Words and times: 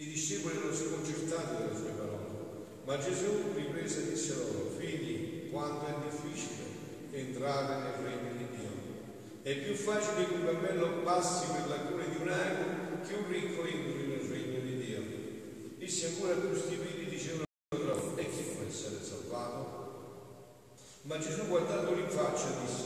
I 0.00 0.04
discepoli 0.04 0.54
erano 0.56 0.72
sconcertati 0.72 1.56
dalle 1.56 1.74
sue 1.74 1.90
parole. 1.90 2.26
Ma 2.84 2.98
Gesù 2.98 3.50
riprese 3.52 4.02
e 4.02 4.10
disse 4.10 4.36
loro, 4.36 4.70
figli, 4.78 5.50
quanto 5.50 5.86
è 5.86 5.94
difficile 6.08 6.62
entrare 7.10 7.82
nel 7.82 8.06
regno 8.06 8.32
di 8.36 8.46
Dio. 8.56 8.70
È 9.42 9.56
più 9.56 9.74
facile 9.74 10.28
che 10.28 10.34
un 10.34 10.44
cammello 10.44 11.02
passi 11.02 11.46
per 11.50 11.68
la 11.68 11.80
cura 11.80 12.04
di 12.04 12.16
un 12.22 12.28
ago 12.28 13.06
che 13.08 13.14
un 13.14 13.28
ricco 13.28 13.64
entri 13.64 14.06
nel 14.06 14.30
regno 14.30 14.60
di 14.60 14.84
Dio. 14.84 15.02
Disse 15.78 16.06
ancora 16.06 16.34
più 16.34 16.54
stupidi 16.54 17.10
dicevano 17.10 17.42
loro, 17.76 18.16
e 18.18 18.30
chi 18.30 18.42
può 18.54 18.66
essere 18.68 19.02
salvato? 19.02 20.76
Ma 21.02 21.18
Gesù 21.18 21.48
guardandolo 21.48 21.98
in 21.98 22.08
faccia 22.08 22.54
disse, 22.62 22.84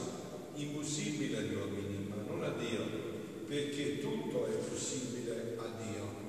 impossibile 0.54 1.36
agli 1.36 1.54
uomini, 1.56 2.08
ma 2.08 2.22
non 2.26 2.42
a 2.42 2.54
Dio, 2.56 2.80
perché 3.46 4.00
tutto 4.00 4.46
è 4.46 4.52
possibile 4.52 5.56
a 5.58 5.66
Dio. 5.76 6.20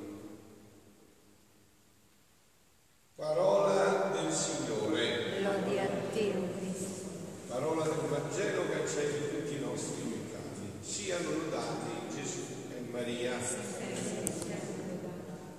Parola 3.16 4.12
del 4.12 4.34
Signore. 4.34 5.40
Lodi 5.42 5.78
a 5.78 5.88
te, 6.12 6.34
o 6.36 6.58
Cristo. 6.58 7.08
Parola 7.48 7.84
del 7.84 8.10
Vangelo 8.10 8.64
cancelli 8.70 9.30
tutti 9.30 9.56
i 9.56 9.60
nostri 9.60 10.02
peccati. 10.02 10.72
Siano 10.82 11.30
lodati 11.30 12.14
Gesù 12.14 12.42
e 12.76 12.90
Maria. 12.92 13.38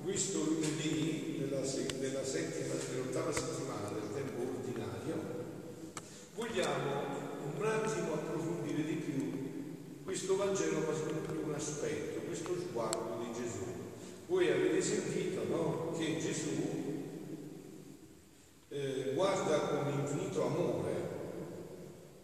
Questo 0.03 0.45
lunedì 0.45 1.37
della, 1.39 1.65
se- 1.65 1.99
della 1.99 2.25
settima, 2.25 2.75
dell'ottava 2.75 3.33
settimana 3.33 3.89
del 3.89 4.13
tempo 4.13 4.43
ordinario, 4.43 5.15
vogliamo 6.35 6.91
un 7.57 7.65
attimo 7.65 8.13
approfondire 8.13 8.85
di 8.85 8.95
più 8.95 10.04
questo 10.15 10.37
Vangelo, 10.37 10.81
soprattutto 10.95 11.45
un 11.45 11.55
aspetto, 11.55 12.21
questo 12.21 12.55
sguardo 12.57 13.19
di 13.19 13.33
Gesù. 13.33 13.65
Voi 14.29 14.49
avete 14.49 14.81
sentito 14.81 15.43
no? 15.49 15.93
che 15.99 16.19
Gesù 16.21 16.53
eh, 18.69 19.11
guarda 19.13 19.59
con 19.59 19.93
infinito 19.93 20.47
amore. 20.47 20.93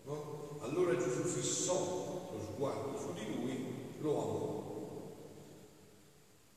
no? 0.05 0.59
Allora 0.61 0.97
Gesù 0.97 1.23
fissò 1.25 2.31
lo 2.33 2.41
sguardo 2.55 2.97
su 2.97 3.13
di 3.13 3.27
lui, 3.35 3.67
lo 3.99 4.23
amò. 4.23 4.59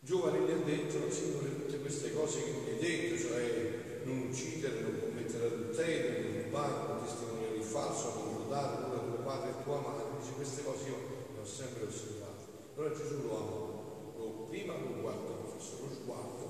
Giovane 0.01 0.37
gli 0.37 0.51
ha 0.51 0.63
detto, 0.63 1.11
Signore, 1.11 1.65
tutte 1.65 1.79
queste 1.79 2.13
cose 2.13 2.43
che 2.43 2.51
mi 2.51 2.69
hai 2.69 2.77
detto, 2.77 3.17
cioè 3.19 4.01
non 4.03 4.27
uccidere, 4.29 4.81
non 4.81 4.99
commettere 4.99 5.47
adulterio, 5.47 6.29
non 6.29 6.43
rubare, 6.43 6.87
non 6.89 7.03
testimoniare 7.03 7.55
il 7.55 7.63
falso, 7.63 8.13
non 8.19 8.37
lodare 8.37 8.81
l'uno 8.83 9.15
tuo 9.15 9.23
padre 9.23 9.49
e 9.49 9.63
tua 9.63 9.79
madre, 9.79 10.03
dice 10.19 10.33
queste 10.33 10.63
cose 10.63 10.89
io 10.89 11.22
le 11.43 11.49
ho 11.49 11.51
sempre 11.51 11.83
osservate. 11.83 12.43
Allora 12.75 12.95
Gesù 12.95 13.21
lo 13.23 13.37
amò, 13.37 14.13
lo, 14.17 14.47
prima 14.49 14.73
lo 14.73 15.01
guardò, 15.01 15.43
fissò 15.57 15.83
lo 15.83 15.93
sguardo, 15.93 16.47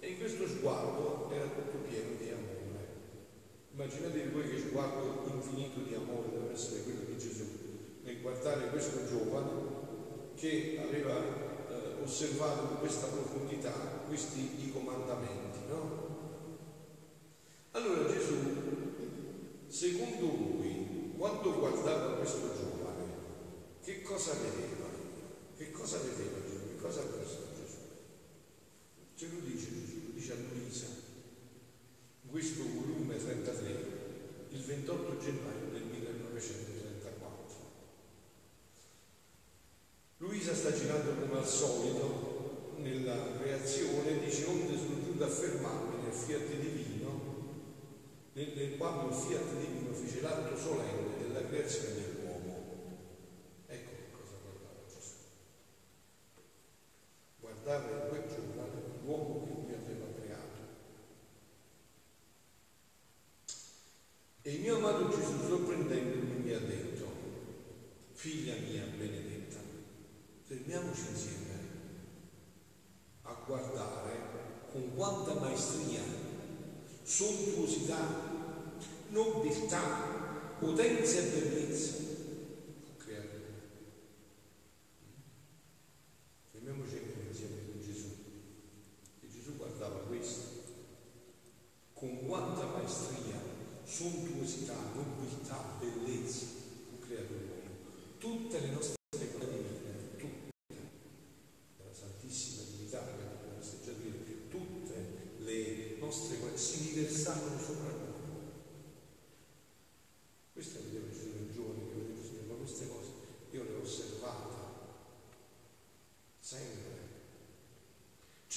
e 0.00 0.08
in 0.08 0.18
questo 0.18 0.46
sguardo 0.46 1.30
era 1.32 1.46
tutto 1.46 1.78
pieno 1.88 2.16
di 2.18 2.28
amore. 2.30 2.86
Immaginatevi 3.72 4.30
voi 4.30 4.50
che 4.50 4.58
sguardo 4.58 5.30
infinito 5.32 5.80
di 5.80 5.94
amore 5.94 6.30
deve 6.30 6.52
essere 6.52 6.82
quello 6.82 7.04
di 7.06 7.16
Gesù 7.16 7.44
nel 8.02 8.20
guardare 8.20 8.70
questo 8.70 9.06
giovane 9.06 9.76
che 10.34 10.80
aveva 10.82 11.16
eh, 11.16 12.02
osservato 12.02 12.66
con 12.66 12.78
questa 12.78 13.06
profondità 13.06 13.72
questi 14.06 14.66
i 14.66 14.72
comandamenti, 14.72 15.58
no? 15.68 16.06
Allora 17.72 18.10
Gesù, 18.10 18.34
secondo 19.68 20.24
lui, 20.24 21.12
quando 21.16 21.58
guardava 21.58 22.14
questo 22.14 22.52
giovane, 22.54 22.77
che 23.88 24.02
cosa 24.02 24.34
vedeva? 24.34 24.84
Che 25.56 25.70
cosa 25.70 25.96
vedeva 26.00 26.36
Gesù? 26.44 26.68
Che 26.68 26.76
cosa 26.76 27.00
ha 27.00 27.04
visto 27.04 27.46
Gesù? 27.56 27.78
Ce 29.14 29.28
lo 29.32 29.40
dice 29.40 29.68
Gesù, 29.72 30.08
lo 30.08 30.12
dice 30.12 30.32
a 30.32 30.36
Luisa, 30.52 30.86
in 32.20 32.30
questo 32.30 32.64
volume 32.64 33.16
33, 33.16 33.86
il 34.50 34.60
28 34.62 35.18
gennaio 35.18 35.70
del 35.72 35.84
1934. 35.84 37.56
Luisa 40.18 40.54
sta 40.54 40.70
girando 40.70 41.14
come 41.14 41.38
al 41.38 41.48
solito 41.48 42.74
nella 42.76 43.38
reazione 43.38 44.20
dice 44.22 44.44
onde 44.44 44.76
sono 44.76 45.02
giunto 45.02 45.24
a 45.24 45.28
fermarmi 45.28 46.02
nel 46.02 46.12
fiat 46.12 46.46
divino, 46.46 47.20
nel, 48.34 48.52
nel 48.54 48.76
quando 48.76 49.08
il 49.08 49.14
fiat 49.14 49.50
divino 49.56 49.94
fece 49.94 50.20
l'atto 50.20 50.58
solenne 50.58 51.22
della 51.22 51.46
creazione 51.46 51.94
dell'uomo. 51.94 52.18
Ecco 53.70 53.90
che 53.90 54.10
cosa 54.16 54.34
guardava 54.42 54.86
Gesù. 54.86 55.12
Guardava 57.40 57.90
in 57.90 58.08
quel 58.08 58.22
giorno 58.28 58.66
l'uomo 59.04 59.44
che 59.44 59.52
lui 59.52 59.74
aveva 59.74 60.06
creato. 60.14 60.56
E 64.42 64.52
il 64.54 64.60
mio 64.60 64.76
amato 64.76 65.10
Gesù, 65.10 65.46
sorprendendomi, 65.46 66.42
mi 66.42 66.52
ha 66.54 66.60
detto, 66.60 67.06
figlia 68.12 68.54
mia 68.54 68.84
benedetta, 68.84 69.58
fermiamoci 70.44 71.08
insieme 71.10 71.48
a 73.22 73.34
guardare 73.58 74.16
con 74.72 74.94
quanta 74.94 75.34
maestria, 75.34 76.00
sontuosità, 77.02 77.98
nobiltà, 79.08 79.80
potenza 80.58 81.18
e 81.18 81.22
bellezza 81.22 82.08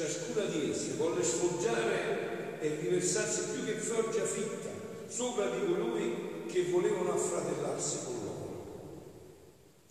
Ciascuna 0.01 0.45
di 0.45 0.71
esse 0.71 0.93
volle 0.93 1.21
sfoggiare 1.21 2.59
e 2.59 2.75
riversarsi 2.81 3.51
più 3.51 3.65
che 3.65 3.73
foggia 3.73 4.25
fitta 4.25 4.69
sopra 5.07 5.47
di 5.51 5.63
colui 5.63 6.45
che 6.47 6.71
volevano 6.71 7.13
affratellarsi 7.13 7.97
con 8.05 8.13
loro. 8.23 8.63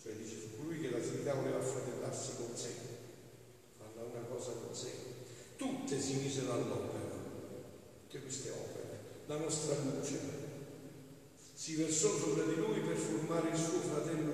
Cioè 0.03 0.11
dice, 0.17 0.49
colui 0.57 0.81
che 0.81 0.91
la 0.91 0.97
Trinità 0.97 1.35
voleva 1.35 1.59
affratellarsi 1.59 2.31
con 2.35 2.49
sé, 2.53 2.71
farla 3.77 4.01
una 4.01 4.25
cosa 4.27 4.51
con 4.51 4.75
sé. 4.75 4.91
Tutte 5.55 5.97
si 5.97 6.15
misero 6.15 6.51
all'opera, 6.51 7.15
tutte 8.01 8.21
queste 8.21 8.49
opere, 8.49 8.99
la 9.27 9.37
nostra 9.37 9.75
luce. 9.77 10.19
Si 11.53 11.75
versò 11.75 12.09
sopra 12.17 12.43
di 12.43 12.55
lui 12.55 12.81
per 12.81 12.97
formare 12.97 13.51
il 13.51 13.55
suo 13.55 13.79
fratello 13.79 14.30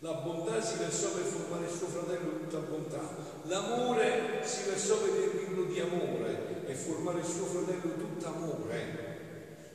la 0.00 0.12
bontà 0.12 0.60
si 0.60 0.76
versò 0.76 1.10
per 1.12 1.24
formare 1.24 1.64
il 1.64 1.76
suo 1.76 1.86
fratello 1.86 2.38
tutta 2.38 2.58
bontà. 2.58 3.00
L'amore 3.44 4.42
si 4.44 4.68
versò 4.68 4.98
per 4.98 5.12
riempirlo 5.12 5.64
di 5.64 5.80
amore 5.80 6.66
e 6.66 6.74
formare 6.74 7.20
il 7.20 7.24
suo 7.24 7.46
fratello 7.46 7.94
tutto 7.94 8.26
amore. 8.26 9.04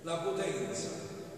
La 0.04 0.18
potenza, 0.18 0.90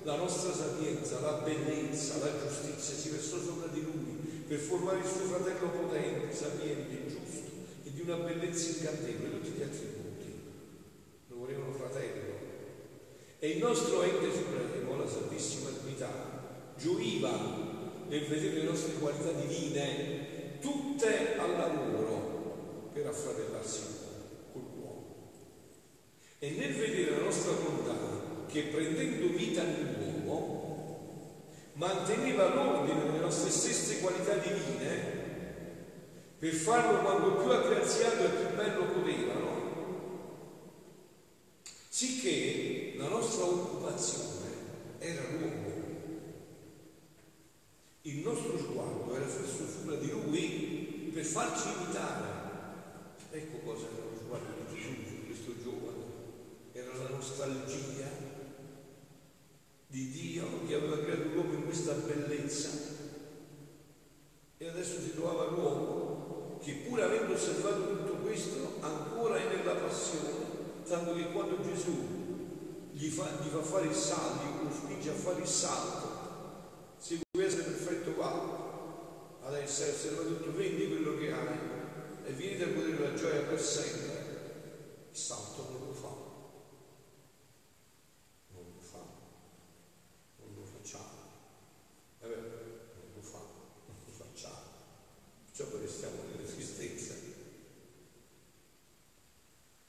la 0.03 0.15
nostra 0.15 0.53
sapienza, 0.53 1.21
la 1.21 1.41
bellezza, 1.44 2.18
la 2.18 2.31
giustizia 2.38 2.95
si 2.95 3.09
versò 3.09 3.38
sopra 3.39 3.68
di 3.68 3.81
lui 3.83 4.44
per 4.47 4.59
formare 4.59 5.00
il 5.00 5.06
suo 5.06 5.25
fratello 5.25 5.69
potente, 5.69 6.33
sapiente, 6.33 7.07
giusto 7.07 7.50
e 7.85 7.91
di 7.91 8.01
una 8.01 8.18
bellezza 8.18 8.69
incantevole, 8.69 9.31
tutti 9.31 9.50
gli 9.51 9.62
attributi. 9.62 10.41
Lo 11.27 11.38
volevano 11.38 11.71
fratello. 11.71 12.31
E 13.39 13.50
il 13.50 13.57
nostro 13.59 14.01
ente 14.03 14.31
supremo, 14.31 14.97
la 14.97 15.07
Santissima 15.07 15.69
Trinità, 15.69 16.12
gioiva 16.77 17.53
nel 18.13 18.27
vedere 18.27 18.57
le 18.57 18.63
nostre 18.69 18.94
qualità 19.00 19.31
divine 19.31 20.60
tutte 20.60 21.36
al 21.36 21.50
lavoro 21.57 22.92
per 22.94 23.07
affratellarsi 23.07 23.81
col 24.51 24.62
uomo. 24.77 25.31
E 26.38 26.51
nel 26.51 26.75
vedere 26.75 27.18
la 27.18 27.24
nostra 27.24 27.54
volontà 27.54 28.45
che 28.45 28.65
prendendo 28.65 29.36
vita 29.36 29.63
nell'uomo 29.63 31.42
manteneva 31.74 32.54
l'ordine 32.54 33.04
delle 33.04 33.18
nostre 33.18 33.50
stesse 33.50 34.00
qualità 34.00 34.36
divine 34.36 35.21
per 36.38 36.54
farlo 36.54 37.00
quando 37.00 37.42
più 37.42 37.50
aggraziato 37.50 38.25
e 38.25 38.30
più 38.30 38.56
bello 38.56 38.83
potevano, 38.92 39.62
sicché 41.89 42.94
la 42.95 43.07
nostra 43.07 43.45
occupazione 43.45 44.51
era 45.00 45.24
l'uomo. 45.31 45.62
Il 48.06 48.18
nostro 48.18 48.58
sguardo 48.58 49.16
era 49.16 49.26
fisso 49.26 49.66
sopra 49.66 49.96
di 49.96 50.10
lui 50.10 51.10
per 51.14 51.24
farci 51.24 51.70
imitare. 51.70 52.42
Ecco 53.32 53.58
cosa 53.64 53.86
era 53.86 54.04
lo 54.12 54.18
sguardo 54.18 54.52
di 54.68 54.76
Gesù 54.76 54.94
su 55.08 55.26
questo 55.26 55.54
giovane. 55.64 56.04
Era 56.74 56.98
la 56.98 57.16
nostalgia 57.16 58.10
di 59.88 60.10
Dio 60.10 60.66
che 60.68 60.76
aveva 60.76 60.98
creato 60.98 61.30
l'uomo 61.34 61.54
in 61.54 61.64
questa 61.64 61.94
bellezza 61.94 62.72
e 64.58 64.68
adesso 64.68 65.00
si 65.00 65.14
trovava 65.14 65.52
l'uomo 65.52 66.60
che 66.62 66.84
pur 66.86 67.00
avendo 67.00 67.34
osservato 67.34 67.88
tutto 67.88 68.16
questo 68.16 68.80
ancora 68.82 69.38
è 69.38 69.56
nella 69.56 69.76
passione, 69.76 70.84
tanto 70.86 71.16
che 71.16 71.32
quando 71.32 71.62
Gesù 71.62 71.96
gli 72.92 73.08
fa, 73.08 73.30
gli 73.42 73.48
fa 73.48 73.62
fare 73.62 73.88
il 73.88 73.96
salto, 73.96 74.64
lo 74.64 74.72
spinge 74.74 75.10
a 75.10 75.14
fare 75.14 75.40
il 75.40 75.48
salto, 75.48 76.12
se 77.04 77.20
vuoi 77.34 77.46
essere 77.46 77.64
perfetto 77.64 78.16
va, 78.16 79.42
adesso 79.44 79.84
essere 79.84 80.16
tutto, 80.16 80.54
vendi 80.54 80.88
quello 80.88 81.18
che 81.18 81.34
hai 81.34 81.58
e 82.24 82.32
venite 82.32 82.64
a 82.64 82.68
godere 82.68 83.10
la 83.10 83.14
gioia 83.14 83.42
per 83.42 83.60
sempre, 83.60 85.10
il 85.12 85.18
salto 85.18 85.68
non 85.70 85.88
lo 85.88 85.94
fa. 85.94 86.24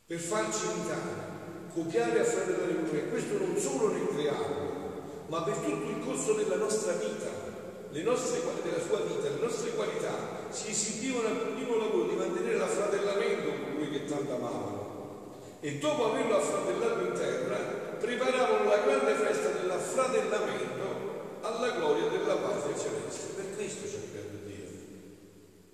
per 0.06 0.22
farci 0.22 0.66
imitare, 0.66 1.10
copiare 1.72 2.18
e 2.18 2.20
affrontare 2.20 2.98
e 2.98 3.08
questo 3.08 3.38
non 3.38 3.56
solo 3.56 3.90
nel 3.90 4.06
crearlo, 4.06 4.73
ma 5.26 5.42
per 5.42 5.56
tutto 5.56 5.88
il 5.88 6.04
corso 6.04 6.34
della 6.34 6.56
nostra 6.56 6.92
vita, 6.92 7.30
nostre, 8.02 8.40
della 8.62 8.80
sua 8.80 9.00
vita, 9.00 9.28
le 9.28 9.40
nostre 9.40 9.70
qualità 9.70 10.12
si 10.50 10.70
esibivano 10.70 11.28
al 11.28 11.52
primo 11.54 11.76
lavoro 11.76 12.08
di 12.08 12.16
mantenere 12.16 12.56
l'affratellamento 12.56 13.48
con 13.48 13.72
colui 13.72 13.90
che 13.90 14.04
tanto 14.04 14.34
amavano 14.34 14.84
e 15.60 15.78
dopo 15.78 16.12
averlo 16.12 16.36
affratellato 16.36 17.04
in 17.04 17.12
terra 17.14 17.56
preparavano 17.98 18.68
la 18.68 18.82
grande 18.84 19.14
festa 19.14 19.48
dell'affratellamento 19.48 21.38
alla 21.40 21.70
gloria 21.70 22.08
della 22.08 22.36
patria 22.36 22.76
celeste. 22.76 23.32
Per 23.34 23.56
questo 23.56 23.88
ci 23.88 23.96
creato 24.10 24.44
Dio, 24.44 24.68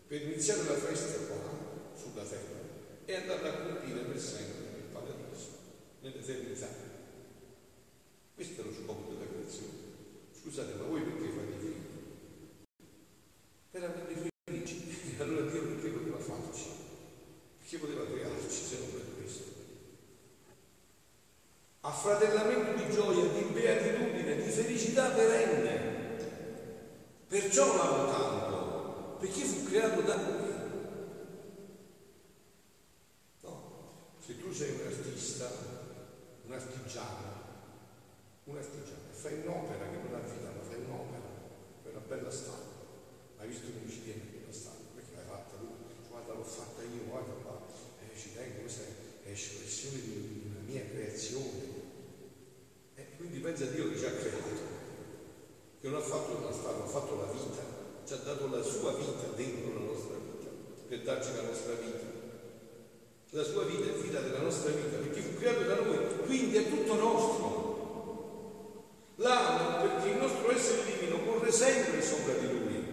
per 0.07 0.23
iniziare 0.23 0.63
la 0.63 0.75
festa 0.75 1.27
qua 1.27 1.37
sulla 1.97 2.23
terra 2.23 2.59
e 3.05 3.15
andare 3.15 3.49
a 3.49 3.53
colpire 3.53 4.01
per 4.01 4.19
sempre 4.21 4.79
il 4.79 4.93
paradiso, 4.93 5.59
nell'eternità. 6.03 6.69
Questo 8.35 8.61
è 8.61 8.65
lo 8.65 8.73
scopo 8.73 9.13
della 9.13 9.29
creazione. 9.29 9.75
Scusate, 10.41 10.75
ma 10.75 10.85
voi 10.85 11.03
perché 11.03 11.29
fate 11.29 11.53
i 11.53 11.59
figli? 11.59 11.89
Per 13.71 13.83
averli 13.83 14.31
felici. 14.45 15.17
E 15.19 15.23
allora 15.23 15.51
Dio 15.51 15.63
perché 15.63 15.89
poteva 15.89 16.19
farci? 16.19 16.69
Perché 17.71 17.87
poteva 17.87 18.05
crearci 18.05 18.51
se 18.51 18.79
non 18.79 18.91
per 18.91 19.05
questo? 19.17 19.45
Affratellamento 21.83 22.83
di 22.83 22.93
gioia, 22.93 23.29
di 23.29 23.43
beatitudine, 23.53 24.43
di 24.43 24.51
felicità 24.51 25.11
perenne. 25.11 26.19
Perciò 27.29 27.77
l'amo 27.77 28.11
tanto, 28.11 29.17
perché 29.21 29.45
fu 29.45 29.65
creato 29.67 30.01
da 30.01 30.17
noi. 30.17 30.51
tu 34.51 34.57
sei 34.57 34.73
un 34.73 34.87
artista, 34.87 35.49
un 36.47 36.53
artigiano, 36.53 37.29
un 38.45 38.57
artigiano, 38.57 39.07
e 39.13 39.15
fai 39.15 39.35
un'opera 39.43 39.91
che 39.91 39.97
non 40.03 40.15
ha 40.15 40.27
vita, 40.27 40.51
ma 40.51 40.63
fai 40.63 40.81
un'opera, 40.83 41.29
fai 41.83 41.93
una 41.93 42.03
bella 42.09 42.31
stampa. 42.31 42.79
Hai 43.39 43.47
visto 43.47 43.67
come 43.71 43.89
ci 43.89 44.03
tiene 44.03 44.23
quella 44.31 44.53
stampa? 44.53 44.91
Perché 44.95 45.15
l'hai 45.15 45.25
fatta 45.25 45.57
tu? 45.57 45.69
Guarda, 46.09 46.35
l'ho 46.35 46.43
fatta 46.43 46.83
io, 46.83 47.05
guarda 47.09 47.33
qua, 47.43 47.63
eh, 48.03 48.19
ci 48.19 48.35
tengo, 48.35 48.61
questa 48.61 48.83
è 48.83 49.31
espressione 49.31 50.01
di 50.03 50.43
una 50.51 50.61
mia 50.67 50.83
creazione. 50.91 51.79
E 52.97 53.07
quindi 53.17 53.39
pensa 53.39 53.65
a 53.65 53.69
Dio 53.69 53.91
che 53.91 53.99
ci 53.99 54.05
ha 54.05 54.13
creato, 54.13 54.49
che 55.81 55.89
non 55.89 56.01
ha 56.01 56.05
fatto 56.05 56.37
una 56.37 56.53
stampa, 56.53 56.85
ha 56.85 56.89
fatto 56.89 57.17
la 57.17 57.31
vita, 57.31 57.63
ci 58.05 58.13
ha 58.15 58.17
dato 58.17 58.49
la 58.49 58.63
sua 58.63 58.95
vita 58.95 59.31
dentro 59.37 59.75
la 59.75 59.85
nostra 59.87 60.17
vita, 60.17 60.51
per 60.89 61.03
darci 61.03 61.35
la 61.37 61.43
nostra 61.43 61.75
vita. 61.75 62.19
La 63.33 63.45
sua 63.45 63.63
vita 63.63 63.85
è 63.85 63.95
figlia 63.95 64.23
della 64.23 64.41
nostra 64.41 64.73
vita, 64.73 64.97
perché 64.97 65.21
fu 65.21 65.39
creato 65.39 65.63
da 65.63 65.77
noi, 65.77 65.99
quindi 66.27 66.57
è 66.57 66.69
tutto 66.69 66.95
nostro. 66.97 68.83
L'amo 69.17 69.83
perché 69.83 70.09
il 70.09 70.17
nostro 70.17 70.51
essere 70.51 70.83
divino 70.85 71.23
corre 71.25 71.53
sempre 71.53 72.03
sopra 72.03 72.33
di 72.33 72.49
lui, 72.49 72.85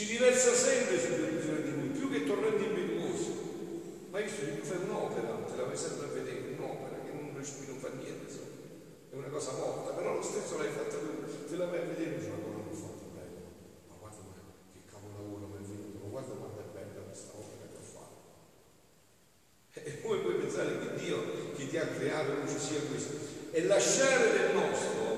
si 0.00 0.16
riversa 0.16 0.54
sempre 0.54 0.98
sulle 0.98 1.62
di 1.62 1.72
lui, 1.76 1.88
più 1.88 2.10
che 2.10 2.24
torrenti 2.24 2.64
impetuosi. 2.64 3.28
Ma 4.08 4.20
visto 4.20 4.46
che 4.46 4.58
tu 4.58 4.64
fai 4.64 4.78
un'opera, 4.88 5.44
te 5.44 5.56
la 5.60 5.64
vai 5.64 5.76
sempre 5.76 6.06
a 6.06 6.08
vedere, 6.08 6.56
un'opera 6.56 7.04
che 7.04 7.12
non 7.12 7.36
non 7.36 7.78
fa 7.78 7.88
niente, 8.00 8.32
è 9.12 9.14
una 9.14 9.28
cosa 9.28 9.52
morta, 9.60 9.92
però 9.92 10.14
lo 10.14 10.22
stesso 10.22 10.56
l'hai 10.56 10.72
fatta 10.72 10.96
tu, 10.96 11.50
te 11.50 11.56
la 11.56 11.66
vai 11.66 11.80
a 11.80 11.84
vedere 11.84 12.16
dici, 12.16 12.30
ma 12.30 12.36
l'ho 12.40 12.72
fatto 12.72 13.12
bene, 13.12 13.44
ma 13.92 13.94
guarda 14.00 14.24
che 14.72 14.80
capolavoro 14.88 15.46
mi 15.52 15.58
è 15.60 15.68
venuto, 15.68 15.98
ma 16.00 16.08
guarda 16.08 16.32
quanto 16.32 16.60
è 16.60 16.68
bella 16.72 17.00
questa 17.04 17.32
opera. 17.36 17.58
E 19.84 20.00
come 20.00 20.20
puoi 20.20 20.34
pensare 20.34 20.78
che 20.80 21.04
Dio 21.04 21.52
che 21.56 21.68
ti 21.68 21.76
ha 21.76 21.86
creato 21.86 22.32
non 22.32 22.48
ci 22.48 22.58
sia 22.58 22.80
questo? 22.88 23.16
E 23.50 23.64
lasciare 23.64 24.32
del 24.32 24.54
nostro 24.54 25.10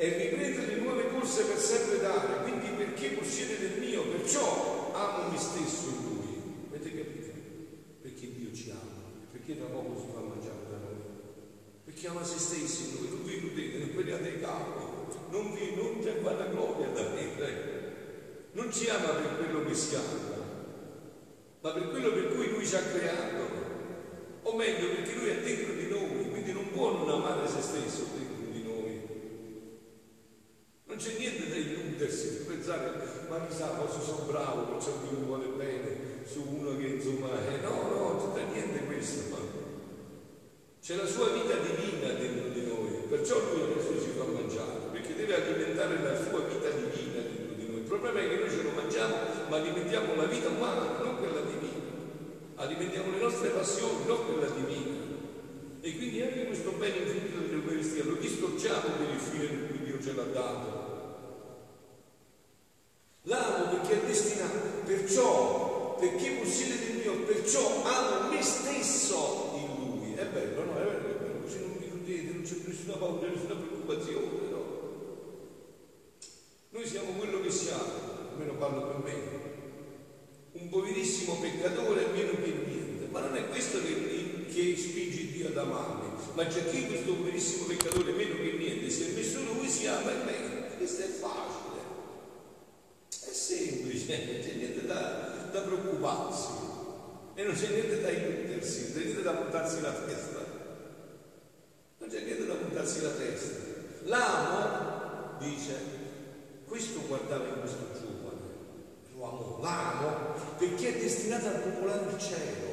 e 0.00 0.16
riprendere 0.16 0.66
le 0.66 0.80
nuove 0.80 1.08
corse 1.12 1.44
per 1.44 1.58
sempre 1.58 2.00
dare, 2.00 2.40
quindi 2.40 2.68
perché 2.68 3.08
possiede 3.10 3.58
del 3.58 3.80
mio, 3.80 3.89
perciò 4.30 4.92
amo 4.94 5.30
me 5.30 5.38
stesso 5.38 5.88
in 5.88 6.06
lui. 6.06 6.42
Avete 6.68 6.96
capito? 6.96 7.30
Perché 8.00 8.32
Dio 8.32 8.54
ci 8.54 8.70
ama, 8.70 9.10
perché 9.32 9.58
da 9.58 9.64
poco 9.64 9.98
si 9.98 10.06
fa 10.14 10.20
mangiare 10.20 10.70
da 10.70 10.76
noi, 10.76 11.02
perché 11.84 12.06
ama 12.06 12.22
se 12.22 12.38
stesso 12.38 12.82
in 12.82 12.94
noi, 12.94 13.08
non 13.10 13.24
vi 13.24 13.34
illudete, 13.34 13.78
non 13.78 13.90
prendiate 13.92 14.28
il 14.28 14.40
capo, 14.40 15.08
non 15.30 15.52
vi 15.52 15.74
non 15.74 15.98
c'è 16.00 16.20
gloria 16.20 16.88
da 16.90 17.08
me, 17.10 17.28
non 18.52 18.72
ci 18.72 18.88
ama 18.88 19.08
per 19.08 19.36
quello 19.36 19.64
che 19.64 19.74
siamo, 19.74 20.06
ma 21.60 21.72
per 21.72 21.88
quello 21.90 22.12
per 22.12 22.32
cui 22.32 22.50
lui 22.50 22.64
ci 22.64 22.76
ha 22.76 22.82
creato. 22.82 23.58
O 24.42 24.56
meglio 24.56 24.88
perché 24.94 25.14
lui 25.14 25.28
è 25.28 25.42
dentro 25.42 25.74
di 25.74 25.88
noi, 25.88 26.30
quindi 26.30 26.52
non 26.52 26.70
può 26.70 26.92
non 26.92 27.10
amare 27.10 27.46
se 27.48 27.60
stesso 27.60 28.06
dentro 28.16 28.50
di 28.50 28.62
noi. 28.62 29.02
Non 30.86 30.96
c'è 30.96 31.18
niente 31.18 31.48
da 31.48 31.56
illudersi, 31.56 32.38
di 32.38 32.44
pensare, 32.44 33.19
ma 33.30 33.46
chissà, 33.46 33.78
forse 33.78 34.02
sono 34.02 34.26
bravo, 34.26 34.74
perciò 34.74 34.90
Dio 35.00 35.18
mi 35.18 35.24
vuole 35.24 35.46
bene, 35.56 36.26
su 36.26 36.44
uno 36.44 36.76
che 36.76 36.98
insomma, 36.98 37.30
eh, 37.46 37.62
no, 37.62 37.88
no, 37.88 38.12
non 38.18 38.32
c'è 38.34 38.42
niente 38.52 38.84
questo, 38.84 39.30
ma 39.30 39.38
c'è 40.82 40.96
la 40.96 41.06
sua 41.06 41.28
vita 41.30 41.54
divina 41.54 42.12
dentro 42.12 42.48
di 42.50 42.66
noi, 42.66 42.90
perciò 43.08 43.38
lui 43.38 43.70
adesso 43.70 44.02
ci 44.02 44.10
fa 44.18 44.24
mangiare, 44.24 44.90
perché 44.92 45.14
deve 45.14 45.34
alimentare 45.34 46.02
la 46.02 46.16
sua 46.20 46.40
vita 46.40 46.68
divina 46.68 47.22
dentro 47.22 47.54
di 47.54 47.66
noi. 47.70 47.80
Il 47.80 47.86
problema 47.86 48.20
è 48.20 48.28
che 48.28 48.36
noi 48.36 48.50
ce 48.50 48.62
lo 48.62 48.70
mangiamo, 48.74 49.14
ma 49.48 49.56
alimentiamo 49.56 50.14
la 50.16 50.24
vita 50.26 50.48
umana, 50.48 50.98
non 51.00 51.16
quella 51.16 51.40
divina 51.40 51.70
alimentiamo 52.60 53.12
le 53.12 53.22
nostre 53.22 53.48
passioni, 53.48 54.06
non 54.06 54.24
quella 54.26 54.50
divina. 54.50 54.98
E 55.80 55.96
quindi 55.96 56.20
anche 56.20 56.46
questo 56.46 56.72
bene 56.72 56.96
infinito 56.96 57.38
dell'Eucaristia 57.38 58.04
lo 58.04 58.14
distorciamo 58.14 58.96
per 58.98 59.08
il 59.14 59.18
fine 59.18 59.46
per 59.46 59.68
cui 59.68 59.84
Dio 59.84 60.02
ce 60.02 60.12
l'ha 60.12 60.24
dato. 60.24 60.88
L'amo 63.22 63.76
perché 63.76 64.02
è 64.02 64.06
destinato, 64.06 64.58
perciò, 64.84 65.96
perché 65.98 66.30
possiede 66.42 66.84
il 66.84 66.96
mio, 66.98 67.12
perciò 67.24 67.82
amo 67.84 68.28
me 68.30 68.42
stesso 68.42 69.52
in 69.54 69.68
lui. 69.78 70.14
È 70.14 70.24
bello, 70.26 70.64
no? 70.64 70.76
È 70.76 70.84
bello, 70.84 71.08
è 71.08 71.12
bello. 71.12 71.40
così 71.42 71.60
non 71.60 71.76
mi 71.78 71.88
crudete, 71.88 72.32
non 72.32 72.42
c'è 72.42 72.62
nessuna 72.80 72.96
paura, 72.96 73.28
nessuna 73.28 73.54
preoccupazione, 73.56 74.48
no? 74.48 74.78
Noi 76.70 76.86
siamo 76.86 77.12
quello 77.12 77.42
che 77.42 77.50
siamo, 77.50 77.84
almeno 78.32 78.54
parlo 78.54 78.86
per 78.86 79.02
me, 79.04 79.14
un 80.52 80.68
poverissimo 80.70 81.34
peccatore 81.34 82.06
meno 82.06 82.32
che 82.42 82.52
niente, 82.66 83.06
ma 83.10 83.20
non 83.20 83.36
è 83.36 83.48
questo 83.48 83.82
che, 83.82 84.46
che 84.48 84.76
spinge 84.78 85.30
Dio 85.30 85.48
ad 85.48 85.58
amarmi, 85.58 86.08
ma 86.32 86.46
c'è 86.46 86.70
chi 86.70 86.86
questo 86.86 87.12
poverissimo 87.12 87.66
peccatore 87.66 88.12
meno 88.12 88.36
che 88.36 88.52
niente 88.52 88.88
si 88.88 89.04
è 89.04 89.08
messo 89.12 89.42
lui 89.42 89.68
si 89.68 89.86
ama 89.86 90.10
e 90.12 90.24
me, 90.24 90.76
questo 90.78 91.02
è 91.02 91.08
facile. 91.08 91.58
Semplice, 93.10 94.24
non 94.24 94.40
c'è 94.40 94.54
niente 94.54 94.86
da, 94.86 95.48
da 95.52 95.60
preoccuparsi. 95.60 96.68
E 97.34 97.44
non 97.44 97.54
c'è 97.54 97.68
niente 97.68 98.00
da 98.00 98.10
illudersi, 98.10 98.82
non 98.82 98.92
c'è 98.92 99.04
niente 99.04 99.22
da 99.22 99.32
montarsi 99.32 99.80
la 99.80 99.92
testa. 99.92 100.39
Montarsi 102.80 103.02
la 103.02 103.10
testa. 103.10 103.56
L'amo, 104.04 105.36
dice, 105.38 105.74
questo 106.66 107.06
guardava 107.06 107.46
in 107.46 107.60
questo 107.60 107.92
giovane, 107.92 108.40
lo 109.14 109.22
amo, 109.22 109.58
l'amo 109.60 110.34
perché 110.56 110.96
è 110.96 110.98
destinato 110.98 111.48
a 111.48 111.60
popolare 111.60 112.10
il 112.10 112.18
cielo. 112.18 112.68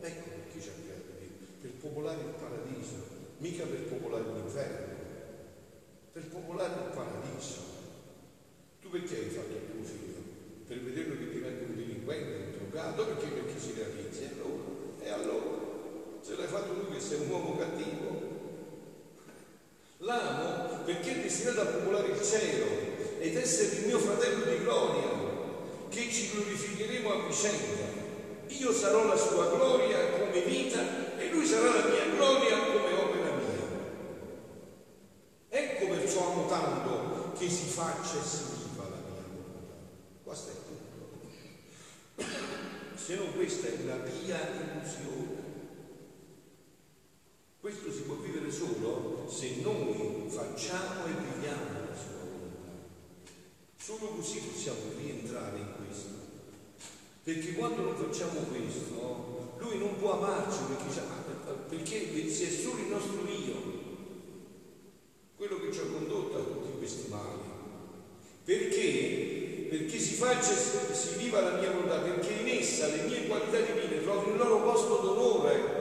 Ecco 0.00 0.28
perché 0.30 0.60
ci 0.60 0.68
ha 0.68 0.78
creato 0.78 1.18
Dio, 1.18 1.28
per 1.60 1.70
popolare 1.72 2.20
il 2.20 2.34
paradiso, 2.38 2.94
mica 3.38 3.64
per 3.64 3.82
popolare 3.88 4.22
l'inferno, 4.32 4.94
per 6.12 6.28
popolare 6.28 6.74
il 6.74 6.94
paradiso. 6.94 7.74
Tu 8.80 8.90
perché 8.90 9.16
hai 9.16 9.30
fatto 9.30 9.56
il 9.56 9.70
tuo 9.72 9.82
figlio? 9.82 10.22
Per 10.68 10.80
vederlo 10.82 11.18
che 11.18 11.30
diventa 11.30 11.64
un 11.64 11.74
delinquente, 11.74 12.58
un 12.60 12.70
drogato, 12.70 13.06
perché? 13.06 13.26
Perché 13.26 13.58
si 13.58 13.74
realizza. 13.74 14.20
E 14.22 14.28
allora? 14.38 14.62
E 15.02 15.10
allora? 15.10 15.64
Se 16.20 16.36
l'hai 16.36 16.46
fatto 16.46 16.74
tu 16.74 16.92
che 16.92 17.00
sei 17.00 17.22
un 17.22 17.30
uomo 17.30 17.56
cattivo? 17.56 18.15
Perché 20.86 21.16
è 21.16 21.20
destinato 21.20 21.60
a 21.60 21.64
popolare 21.66 22.08
il 22.08 22.22
cielo 22.22 22.64
ed 23.18 23.36
essere 23.36 23.76
il 23.76 23.86
mio 23.86 23.98
fratello 23.98 24.44
di 24.44 24.58
gloria, 24.60 25.08
che 25.90 26.10
ci 26.10 26.30
glorificheremo 26.32 27.12
a 27.12 27.26
vicenda. 27.26 27.84
Io 28.46 28.72
sarò 28.72 29.04
la 29.04 29.16
sua 29.16 29.50
gloria 29.50 30.08
come 30.12 30.40
vita 30.40 31.18
e 31.18 31.28
lui 31.30 31.44
sarà 31.44 31.74
la 31.74 31.88
mia 31.88 32.06
gloria 32.14 32.58
come 32.58 32.92
opera 32.94 33.34
mia. 33.34 33.66
Ecco 35.50 35.86
perciò 35.88 36.32
amo 36.32 36.46
tanto 36.46 37.32
che 37.36 37.50
si 37.50 37.64
faccia 37.64 38.18
e 38.18 38.24
si 38.24 38.56
questo 40.26 40.50
è 40.50 40.54
tutto. 40.66 42.26
Se 42.96 43.14
non 43.14 43.32
questa 43.32 43.68
è 43.68 43.76
una 43.80 43.94
pia 43.94 44.38
illusione. 44.50 45.44
Questo 47.60 47.92
si 47.92 48.00
può 48.02 48.16
vivere 48.16 48.45
solo 48.56 49.26
se 49.28 49.56
noi 49.60 50.24
facciamo 50.28 51.04
e 51.04 51.34
viviamo 51.34 51.88
la 51.88 51.94
sua 51.94 52.24
volontà. 52.24 52.72
Solo 53.76 54.06
così 54.16 54.38
possiamo 54.38 54.80
rientrare 54.96 55.58
in 55.58 55.72
questo. 55.76 56.14
Perché 57.22 57.52
quando 57.54 57.82
non 57.82 57.96
facciamo 57.96 58.40
questo, 58.40 59.54
lui 59.58 59.78
non 59.78 59.98
può 59.98 60.12
amarci 60.12 60.58
perché, 61.68 61.96
perché 61.96 62.30
si 62.30 62.44
è 62.44 62.50
solo 62.50 62.80
il 62.80 62.88
nostro 62.88 63.28
io, 63.28 63.54
quello 65.36 65.60
che 65.60 65.72
ci 65.72 65.80
ha 65.80 65.86
condotto 65.86 66.38
a 66.38 66.42
tutti 66.42 66.78
questi 66.78 67.10
mali. 67.10 67.54
Perché 68.44 69.44
perché 69.68 69.98
si 69.98 70.14
faccia 70.14 70.52
si 70.52 71.18
viva 71.18 71.40
la 71.40 71.58
mia 71.58 71.72
volontà, 71.72 71.98
perché 71.98 72.34
in 72.34 72.48
essa 72.48 72.86
le 72.86 73.02
mie 73.02 73.26
qualità 73.26 73.58
divine 73.58 74.02
trovino 74.02 74.32
il 74.32 74.38
loro 74.38 74.62
posto 74.62 74.96
d'onore 74.98 75.76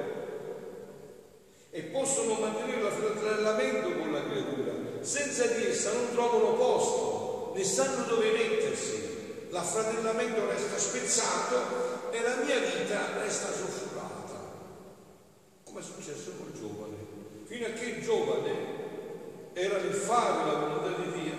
e 1.76 1.82
possono 2.06 2.36
mantenere 2.36 2.84
l'affraternamento 2.84 3.98
con 3.98 4.12
la 4.12 4.24
creatura. 4.24 4.74
Senza 5.02 5.48
di 5.48 5.66
essa 5.66 5.92
non 5.92 6.12
trovano 6.12 6.54
posto, 6.54 7.54
né 7.56 7.64
sanno 7.64 8.06
dove 8.06 8.32
mettersi. 8.32 9.48
L'affraternamento 9.50 10.48
resta 10.48 10.78
spezzato 10.78 12.12
e 12.12 12.22
la 12.22 12.36
mia 12.44 12.60
vita 12.60 13.20
resta 13.20 13.48
soffocata. 13.48 14.54
Come 15.64 15.80
è 15.80 15.84
successo 15.84 16.34
col 16.38 16.54
giovane. 16.54 16.94
Fino 17.46 17.66
a 17.66 17.70
che 17.70 17.86
il 17.86 18.04
giovane 18.04 18.54
era 19.54 19.80
nel 19.80 19.94
fare 19.94 20.46
la 20.46 20.60
volontà 20.60 21.02
di 21.02 21.12
Dio, 21.12 21.34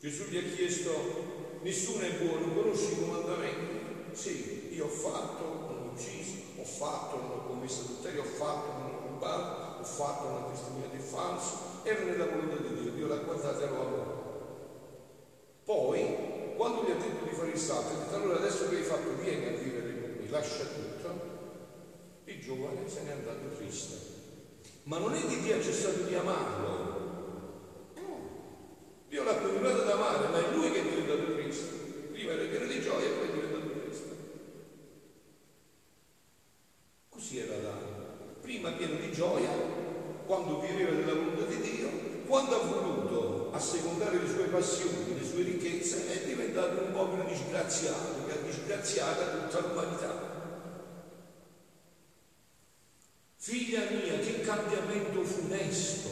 Gesù 0.00 0.24
gli 0.30 0.38
ha 0.38 0.54
chiesto, 0.54 1.58
nessuno 1.60 2.02
è 2.02 2.12
buono, 2.12 2.54
conosci 2.54 2.92
i 2.92 3.04
comandamenti? 3.04 3.80
Sì, 4.12 4.70
io 4.72 4.86
ho 4.86 4.88
fatto, 4.88 5.44
non 5.44 5.88
ho 5.88 5.92
ucciso, 5.94 6.36
ho 6.56 6.64
fatto, 6.64 7.16
non 7.16 7.30
ho 7.30 7.46
commesso 7.46 7.82
adulterio, 7.82 8.22
ho 8.22 8.24
fatto, 8.24 8.72
non 8.78 8.94
ho 8.94 9.01
rubato, 9.22 9.80
ho 9.80 9.84
fatto, 9.84 10.28
non 10.28 10.42
ho 10.42 10.50
testimoniato 10.50 10.94
il 10.96 11.00
falso, 11.00 11.58
era 11.84 12.02
nella 12.02 12.26
volontà 12.26 12.56
di 12.56 12.80
Dio, 12.80 12.90
Dio 12.92 13.06
l'ha 13.06 13.16
guardata 13.16 13.62
e 13.62 13.68
lo 13.68 13.80
amò. 13.80 14.20
Poi, 15.64 16.54
quando 16.56 16.82
gli 16.82 16.90
ha 16.90 16.94
detto 16.94 17.24
di 17.24 17.34
fare 17.34 17.50
il 17.50 17.58
salto, 17.58 17.94
ha 17.94 17.98
detto 17.98 18.14
allora 18.16 18.38
adesso 18.38 18.68
che 18.68 18.76
hai 18.76 18.82
fatto 18.82 19.14
vieni 19.20 19.46
a 19.46 19.58
vivere 19.58 20.00
con 20.00 20.10
me, 20.18 20.30
lascia 20.30 20.64
tutto, 20.64 21.30
il 22.24 22.40
giovane 22.40 22.88
se 22.88 23.02
n'è 23.02 23.12
andato 23.12 23.54
triste. 23.56 24.10
Ma 24.84 24.98
non 24.98 25.14
è 25.14 25.20
che 25.20 25.40
Dio 25.40 25.56
ha 25.56 25.62
cessato 25.62 26.02
di 26.02 26.14
amarlo, 26.14 26.90
Dio 29.08 29.22
l'ha 29.24 29.36
continuato 29.36 29.82
ad 29.82 29.90
amare, 29.90 30.28
ma 30.28 30.38
è 30.38 30.54
lui 30.54 30.72
che 30.72 30.80
è 30.80 30.82
diventato 30.82 31.34
Cristo. 31.34 31.74
Prima 32.10 32.32
era 32.32 32.44
pieno 32.44 32.66
di 32.66 32.80
gioia 32.80 33.06
e 33.06 33.10
poi 33.10 33.28
è 33.28 33.32
diventato 33.32 33.80
Cristo. 33.80 34.08
Così 37.10 37.38
era 37.38 37.54
Adamo. 37.54 37.92
Prima 38.40 38.70
pieno 38.72 38.96
di 38.96 39.12
gioia, 39.12 39.50
quando 40.26 40.60
viveva 40.60 40.90
della 40.90 41.14
volontà 41.14 41.44
di 41.44 41.60
Dio, 41.60 41.88
quando 42.26 42.56
ha 42.56 42.64
voluto 42.64 43.52
assecondare 43.52 44.18
le 44.18 44.28
sue 44.28 44.46
passioni, 44.46 45.16
le 45.16 45.24
sue 45.24 45.42
ricchezze, 45.42 46.10
è 46.10 46.26
diventato 46.26 46.82
un 46.82 46.92
povero 46.92 47.28
disgraziato 47.28 48.26
che 48.26 48.32
ha 48.32 48.42
disgraziato 48.42 49.46
tutta 49.46 49.68
l'umanità. 49.68 50.30
Figlia 53.36 53.90
mia, 53.90 54.18
che 54.18 54.40
cambiamento 54.40 55.22
funesto 55.22 56.08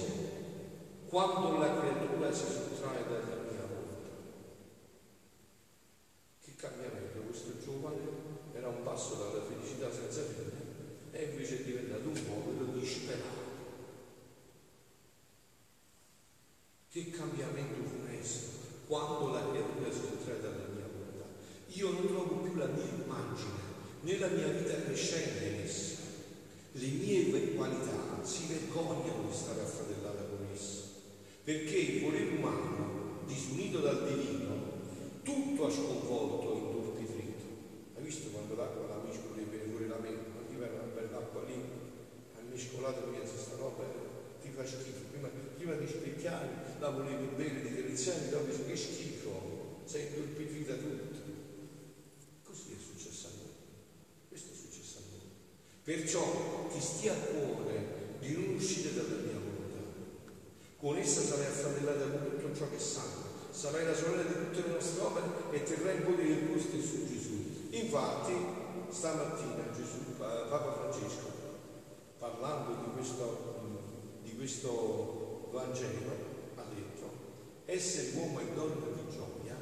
quando 1.08 1.58
la 1.58 1.80
creatura 1.80 2.32
si 2.32 2.44
sottrae 2.44 3.02
dalla 3.02 3.42
mia 3.50 3.66
volontà. 3.66 4.14
Che 6.40 6.54
cambiamento, 6.54 7.18
questo 7.26 7.58
giovane 7.58 7.98
era 8.54 8.68
un 8.68 8.84
passo 8.84 9.14
dalla 9.16 9.44
felicità 9.44 9.90
senza 9.92 10.22
fine 10.22 10.60
e 11.12 11.24
invece 11.24 11.60
è 11.60 11.62
diventato 11.64 12.08
un 12.08 12.24
povero 12.24 12.78
disperato. 12.78 13.48
Che 16.88 17.10
cambiamento 17.10 17.88
funesto 17.88 18.48
quando 18.86 19.32
la 19.32 19.48
creatura 19.50 19.90
si 19.90 20.00
sottrae 20.00 20.40
dalla 20.40 20.68
mia 20.72 20.86
volontà. 20.86 21.26
Io 21.66 21.90
non 21.90 22.06
trovo 22.06 22.36
più 22.36 22.54
la 22.54 22.66
mia 22.66 22.84
immagine, 22.84 23.58
né 24.02 24.18
la 24.18 24.28
mia 24.28 24.48
vita 24.48 24.82
crescente 24.82 25.44
in 25.44 25.60
essa. 25.62 25.98
Le 26.72 26.86
mie 26.86 27.54
qualità 27.54 28.19
si 28.30 28.46
vergognano 28.46 29.26
di 29.26 29.34
stare 29.34 29.60
affratellate 29.60 30.22
con 30.30 30.46
essa 30.54 30.90
perché 31.42 31.76
il 31.76 32.02
volere 32.02 32.36
umano, 32.36 33.24
disunito 33.26 33.80
dal 33.80 34.06
divino, 34.06 34.78
tutto 35.24 35.66
ha 35.66 35.70
sconvolto 35.70 36.54
in 36.54 36.70
torpidrito. 36.70 37.44
Hai 37.96 38.04
visto 38.04 38.28
quando 38.28 38.54
l'acqua 38.54 38.86
la 38.86 39.02
miscoli 39.02 39.42
e 39.42 39.44
viene 39.50 39.70
fuori 39.70 39.88
la 39.88 39.98
mente? 39.98 40.30
Ma 40.30 40.46
ti 40.46 40.54
una 40.54 40.94
bella 40.94 41.18
acqua 41.18 41.42
lì, 41.42 41.58
hai 42.36 42.44
miscolato 42.52 43.02
e 43.02 43.18
pensi 43.18 43.34
sta 43.36 43.56
roba 43.56 43.82
ti 44.40 44.48
fa 44.54 44.64
schifo. 44.64 45.10
Prima, 45.10 45.28
prima 45.56 45.74
di 45.74 45.88
specchiare 45.88 46.48
la 46.78 46.90
volevi 46.90 47.34
bene 47.34 47.62
di 47.62 47.74
deliziare, 47.74 48.28
dopo 48.28 48.46
dici 48.46 48.64
che 48.64 48.76
schifo, 48.76 49.80
sei 49.84 50.06
intorpidrita 50.06 50.74
tutta. 50.74 51.18
Così 52.44 52.72
è 52.72 52.78
successo 52.78 53.26
a 53.26 53.30
noi. 53.38 53.54
Questo 54.28 54.52
è 54.52 54.56
successo 54.56 54.98
a 54.98 55.02
noi. 55.10 55.26
Perciò 55.82 56.68
ti 56.70 56.80
stia 56.80 57.12
a 57.12 57.16
cuore 57.16 57.99
di 58.30 58.46
non 58.46 58.54
uscire 58.54 58.94
dalla 58.94 59.22
mia 59.22 59.40
con 60.80 60.96
essa 60.96 61.20
sarai 61.20 61.44
affratellata 61.44 62.08
con 62.08 62.30
tutto 62.30 62.56
ciò 62.56 62.70
che 62.70 62.78
sanno, 62.78 63.22
sarai 63.50 63.84
la 63.84 63.94
sorella 63.94 64.22
di 64.22 64.32
tutte 64.32 64.66
le 64.66 64.72
nostre 64.72 65.02
opere 65.02 65.26
e 65.50 65.62
terrai 65.62 65.96
in 65.96 66.04
potere 66.04 66.28
il 66.28 66.46
tuo 66.46 66.58
stesso 66.58 67.06
Gesù. 67.06 67.68
Infatti, 67.68 68.32
stamattina 68.88 69.70
Gesù, 69.76 70.16
Papa 70.16 70.72
Francesco, 70.72 71.28
parlando 72.18 72.82
di 72.82 72.92
questo, 72.94 73.60
di 74.22 74.34
questo 74.36 75.48
Vangelo, 75.52 76.12
ha 76.56 76.64
detto, 76.74 77.10
essere 77.66 78.12
uomo 78.14 78.40
e 78.40 78.44
donna 78.54 78.86
di 78.86 79.12
gioia 79.12 79.56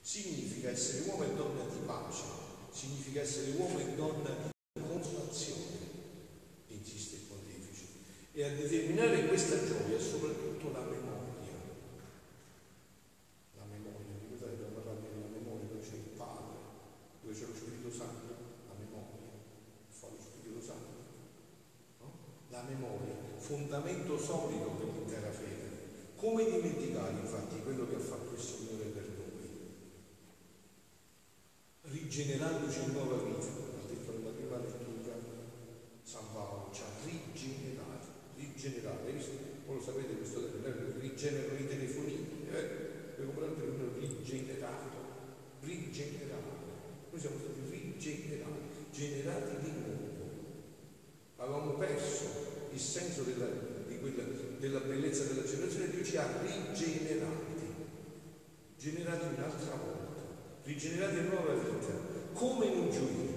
significa 0.00 0.70
essere 0.70 1.08
uomo 1.08 1.24
e 1.24 1.34
donna 1.34 1.64
di 1.64 1.78
pace, 1.84 2.22
significa 2.70 3.20
essere 3.20 3.50
uomo 3.56 3.80
e 3.80 3.94
donna 3.96 4.30
di 4.30 4.56
E 8.38 8.44
a 8.44 8.54
determinare 8.54 9.26
questa 9.26 9.58
gioia 9.66 9.98
soprattutto 9.98 10.70
la 10.70 10.86
memoria. 10.86 11.58
La 13.58 13.66
memoria, 13.66 14.14
ricordate, 14.14 14.52
abbiamo 14.54 14.74
parlato 14.78 15.00
della 15.10 15.26
memoria, 15.26 15.66
dove 15.66 15.82
c'è 15.82 15.96
il 15.98 16.14
Padre, 16.14 16.54
dove 17.20 17.34
c'è 17.34 17.46
lo 17.50 17.54
Spirito 17.58 17.90
Santo, 17.90 18.30
la 18.70 18.78
memoria, 18.78 19.42
fa 19.90 20.06
lo 20.06 20.22
Spirito 20.22 20.62
Santo. 20.62 21.02
No? 21.98 22.12
La 22.50 22.62
memoria, 22.62 23.16
fondamento 23.38 24.16
solido 24.16 24.70
per 24.70 24.86
l'intera 24.86 25.32
fede. 25.32 26.14
Come 26.14 26.44
dimenticare 26.44 27.18
infatti 27.18 27.60
quello 27.64 27.88
che 27.88 27.96
ha 27.96 28.06
fatto 28.06 28.34
il 28.34 28.40
Signore 28.40 28.84
per 28.84 29.02
noi? 29.18 29.50
Rigenerandoci 31.90 32.82
in 32.84 32.92
nuova 32.92 33.16
vita, 33.16 33.50
ha 33.50 33.82
detto 33.90 34.12
nella 34.12 34.30
prima 34.30 34.58
lettura 34.58 35.18
San 36.04 36.24
Paolo, 36.32 36.70
ci 36.72 36.82
ha 36.82 37.04
rigenerato, 37.04 38.06
rigenerare, 38.34 39.06
hai 39.06 39.12
visto? 39.12 39.32
Voi 39.66 39.76
lo 39.76 39.82
sapete 39.82 40.14
questo 40.14 40.40
termine, 40.62 40.98
rigenerano 40.98 41.58
i 41.58 41.68
telefonini, 41.68 42.48
eh? 42.50 42.62
Per 43.16 43.26
comprare 43.26 43.52
un 43.52 43.58
telefonino 43.58 43.98
rigenerato, 43.98 44.88
rigenerato. 45.60 46.56
Noi 47.10 47.20
siamo 47.20 47.36
stati 47.38 47.60
rigenerati, 47.68 48.58
generati 48.90 49.62
di 49.62 49.70
nuovo. 49.70 50.06
Avevamo 51.36 51.72
perso 51.72 52.68
il 52.72 52.78
senso 52.78 53.22
della, 53.22 53.48
di 53.86 53.98
quella, 53.98 54.22
della 54.58 54.80
bellezza 54.80 55.24
della 55.24 55.46
ha 56.18 56.40
rigenerati, 56.42 57.74
generati 58.76 59.34
un'altra 59.36 59.74
volta, 59.76 60.22
rigenerati 60.64 61.18
in 61.18 61.28
nuova 61.28 61.54
vita, 61.54 61.94
come 62.32 62.66
in 62.66 62.78
un 62.78 62.90
gioiello 62.90 63.36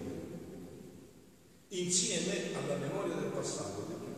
insieme 1.69 2.53
alla 2.55 2.75
memoria 2.75 3.15
del 3.15 3.31
passato, 3.31 3.85
detto 3.87 4.05
il 4.05 4.15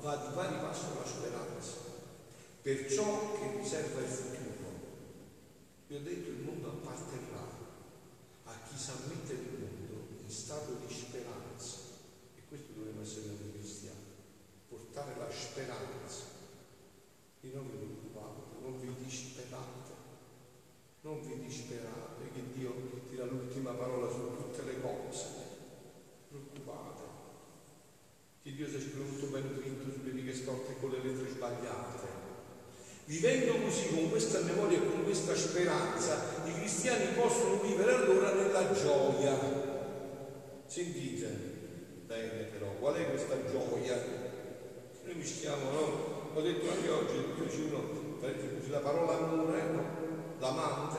va 0.00 0.16
di 0.16 0.34
pari 0.34 0.54
passo 0.60 0.94
la 0.98 1.06
speranza 1.06 1.72
per 2.62 2.90
ciò 2.90 3.38
che 3.38 3.58
riserva 3.58 4.00
il 4.00 4.06
futuro. 4.06 4.48
Vi 5.86 5.94
ho 5.94 6.00
detto 6.00 6.28
il 6.30 6.42
mondo 6.44 6.68
apparterrà 6.68 7.48
a 8.44 8.52
chi 8.68 8.78
sa 8.78 8.92
mettere 9.08 9.40
il 9.40 9.58
mondo 9.58 10.06
in 10.22 10.30
stato 10.30 10.76
di 10.86 10.92
speranza 10.92 11.76
e 12.36 12.42
questo 12.48 12.72
dovremmo 12.74 13.02
essere 13.02 13.26
noi 13.26 13.52
cristiani, 13.52 13.96
portare 14.68 15.16
la 15.16 15.30
speranza. 15.30 16.38
Preoccupate, 17.40 17.84
non 17.84 17.99
disperate, 19.50 19.92
non 21.02 21.20
vi 21.22 21.44
disperate 21.44 22.30
che 22.32 22.42
Dio 22.54 22.72
dirà 23.08 23.24
l'ultima 23.24 23.72
parola 23.72 24.08
su 24.08 24.36
tutte 24.36 24.62
le 24.62 24.80
cose 24.80 25.26
preoccupate, 26.28 27.02
che 28.42 28.54
Dio 28.54 28.68
si 28.68 28.76
è 28.76 28.80
scritto 28.80 29.26
benedetto 29.26 29.90
sulle 29.90 30.12
righe 30.12 30.34
storte 30.34 30.76
con 30.78 30.90
le 30.90 31.02
lettere 31.02 31.30
sbagliate. 31.30 32.18
Vivendo 33.06 33.64
così 33.64 33.88
con 33.88 34.08
questa 34.08 34.38
memoria 34.40 34.78
e 34.78 34.88
con 34.88 35.02
questa 35.02 35.34
speranza, 35.34 36.44
i 36.44 36.54
cristiani 36.54 37.12
possono 37.14 37.60
vivere 37.60 37.92
allora 37.92 38.32
nella 38.32 38.72
gioia. 38.72 39.36
Sentite 40.66 41.26
bene 42.06 42.44
però, 42.44 42.70
qual 42.78 42.94
è 42.94 43.08
questa 43.08 43.36
gioia? 43.50 44.00
Noi 45.04 45.14
mischiamo, 45.14 45.70
no? 45.70 46.18
Ho 46.34 46.40
detto 46.40 46.70
anche 46.70 46.88
oggi, 46.88 47.16
dice 47.42 47.62
uno, 47.62 48.09
la 48.70 48.78
parola 48.78 49.16
amore, 49.16 49.62
no? 49.72 49.84
L'amante 50.38 50.98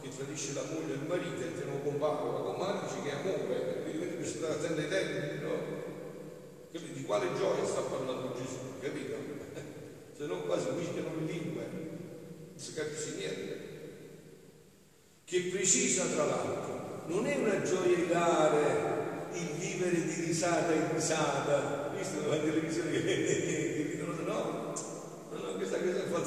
che 0.00 0.08
tradisce 0.08 0.54
la 0.54 0.62
moglie 0.72 0.94
e 0.94 0.96
il 0.96 1.06
marito 1.06 1.42
e 1.42 1.58
te 1.58 1.64
non 1.64 1.82
compare, 1.82 2.24
ma 2.24 2.38
compare 2.40 2.78
dice 2.86 3.02
che 3.02 3.10
è 3.10 3.20
amore, 3.20 3.82
quindi 3.82 4.16
bisogna 4.16 4.24
stare 4.24 4.52
attenti 4.54 4.80
ai 4.80 4.88
termini, 4.88 5.42
no? 5.42 5.78
Di 6.70 7.02
quale 7.04 7.26
gioia 7.36 7.64
sta 7.66 7.80
parlando 7.80 8.34
Gesù, 8.34 8.78
capito? 8.80 9.16
Se 10.16 10.26
no 10.26 10.42
quasi 10.42 10.70
mischiano 10.70 11.10
le 11.18 11.32
lingue, 11.32 11.66
non 11.72 12.52
si 12.56 12.72
capisce 12.74 13.14
niente. 13.16 13.68
Che 15.24 15.40
precisa 15.52 16.04
tra 16.06 16.24
l'altro, 16.24 17.04
non 17.06 17.26
è 17.26 17.36
una 17.36 17.62
gioia 17.62 17.96
ilare 17.96 18.98
il 19.32 19.48
vivere 19.58 20.02
di 20.02 20.24
risata 20.24 20.72
in 20.72 20.92
risata, 20.92 21.92
visto 21.96 22.28
la 22.28 22.38
televisione 22.38 22.90
che, 22.90 23.24
che 23.24 23.88
ridono, 23.92 24.12
no, 24.22 24.74
no, 25.30 25.38
no, 25.38 25.54
questa, 25.54 25.78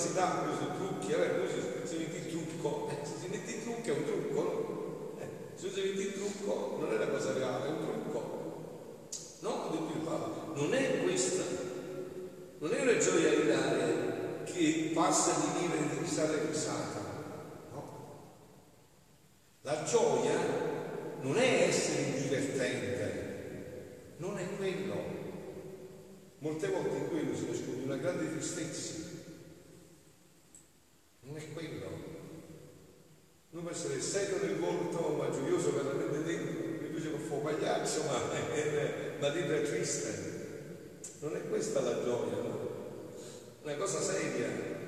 è 0.04 0.13
falsità, 0.13 0.44
questi 0.44 0.66
trucchi, 0.78 1.12
vabbè, 1.12 1.30
poi 1.30 1.48
si, 1.48 1.88
si 1.88 1.98
mette 1.98 2.18
il 2.18 2.28
trucco, 2.30 2.89
eh, 2.89 3.06
se 3.06 3.13
si 3.20 3.28
mette 3.30 3.52
il 3.52 3.62
trucco 3.63 3.88
è 3.88 3.92
un 3.92 4.06
trucco? 4.06 5.16
Eh, 5.20 5.30
se 5.56 5.70
si 5.70 5.82
mette 5.82 6.02
il 6.02 6.13
trucco 6.13 6.78
non 6.80 6.92
è 6.92 6.96
una 6.96 7.08
cosa 7.08 7.34
reale, 7.34 7.68
è 7.68 7.70
un 7.70 7.78
trucco. 7.82 8.42
No, 9.39 9.50
ho 9.50 9.70
detto 9.72 9.98
il 9.98 10.06
Papa, 10.06 10.52
non 10.56 10.74
è 10.74 11.04
questa, 11.04 11.44
non 12.60 12.74
è 12.74 12.82
una 12.82 12.98
gioia 12.98 13.32
ilare 13.32 14.44
che 14.46 14.92
passa 14.94 15.39
di 15.39 15.60
vivere 15.62 15.89
di 15.89 16.00
risata 16.00 16.34
risata, 16.46 17.00
no? 17.72 18.02
La 19.62 19.84
gioia 19.84 20.38
non 21.22 21.38
è 21.38 21.68
essere 21.68 22.22
divertente, 22.22 24.16
non 24.18 24.38
è 24.38 24.56
quello. 24.58 25.22
Molte 26.39 26.68
volte 26.68 26.98
in 26.98 27.08
quello 27.08 27.36
si 27.36 27.46
nasconde 27.46 27.84
una 27.84 27.96
grande 27.96 28.30
tristezza. 28.30 29.12
Non 31.22 31.38
è 31.38 31.54
quello. 31.54 31.88
Uno 33.52 33.62
può 33.62 33.63
essere 33.74 34.00
serio 34.00 34.38
nel 34.44 34.58
volto, 34.58 35.16
ma 35.18 35.30
gioioso 35.32 35.74
veramente 35.74 36.24
dentro. 36.24 36.92
Piace 36.92 37.08
un 37.08 37.28
po' 37.28 37.38
pagliaccio, 37.38 38.04
ma, 38.04 38.20
ma 39.20 39.30
dentro 39.34 39.56
è 39.56 39.62
triste. 39.64 40.32
Non 41.20 41.36
è 41.36 41.50
questa 41.50 41.82
la 41.82 42.04
gioia, 42.04 42.36
no? 42.36 42.72
Una 43.64 43.76
cosa 43.76 44.00
seria 44.00 44.48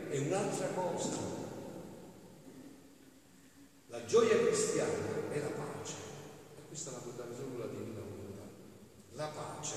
è 0.09 0.17
un'altra 0.19 0.67
cosa. 0.67 1.33
La 3.87 4.05
gioia 4.05 4.37
cristiana 4.37 5.31
è 5.31 5.39
la 5.39 5.49
pace. 5.49 5.93
E 6.57 6.61
questa 6.67 6.91
la 6.91 6.97
può 6.97 7.11
dare 7.13 7.33
solo 7.33 7.57
la 7.57 7.71
divina 7.71 8.01
volontà. 8.01 8.43
La 9.13 9.27
pace 9.27 9.75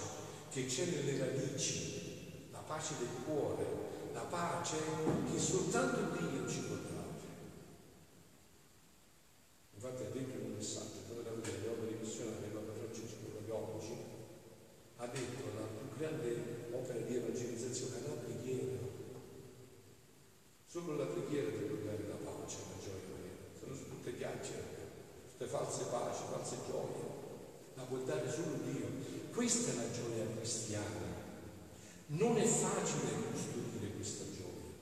che 0.50 0.66
c'è 0.66 0.84
nelle 0.84 1.18
radici, 1.18 2.48
la 2.50 2.58
pace 2.58 2.94
del 2.98 3.24
cuore, 3.24 3.64
la 4.12 4.26
pace 4.28 4.76
che 5.32 5.38
soltanto 5.38 6.16
Dio 6.18 6.46
ci 6.46 6.60
può 6.60 6.76
dare. 6.76 6.98
Infatti 9.78 10.02
ha 10.02 10.10
detto 10.10 10.34
in 10.34 10.44
un 10.50 10.56
messaggio, 10.58 11.06
dove 11.06 11.22
la 11.22 11.30
vedete, 11.30 11.62
le 11.62 11.68
opere 11.70 12.02
missionarie, 12.02 12.50
Papa 12.50 12.72
Francesco, 12.74 13.30
proprio 13.30 13.54
oggi, 13.54 13.94
ha 14.96 15.06
detto 15.06 15.42
la 15.54 15.66
più 15.70 15.96
grande 15.96 16.66
opera 16.72 16.98
di 16.98 17.14
evangelizzazione 17.14 18.02
è 18.02 18.08
la 18.08 18.14
preghiera. 18.18 18.82
Solo 20.66 20.96
la 20.96 21.06
preghiera 21.06 21.50
ti 21.50 21.62
può 21.62 21.76
dare 21.86 22.08
la 22.10 22.18
pace, 22.26 22.56
la 22.58 22.82
gioia 22.82 23.06
vera. 23.06 23.38
Sono 23.54 23.74
tutte 23.78 24.16
chiacchiere, 24.16 24.66
tutte 25.30 25.37
false 25.48 25.84
paci, 25.90 26.22
false 26.30 26.56
gioie. 26.68 27.16
La 27.74 27.82
può 27.84 27.98
dare 27.98 28.30
solo 28.30 28.60
Dio. 28.64 28.86
Questa 29.32 29.72
è 29.72 29.74
la 29.76 29.90
gioia 29.90 30.26
cristiana. 30.36 31.16
Non 32.08 32.36
è 32.36 32.44
facile 32.44 33.12
custodire 33.32 33.92
questa 33.94 34.24
gioia. 34.24 34.76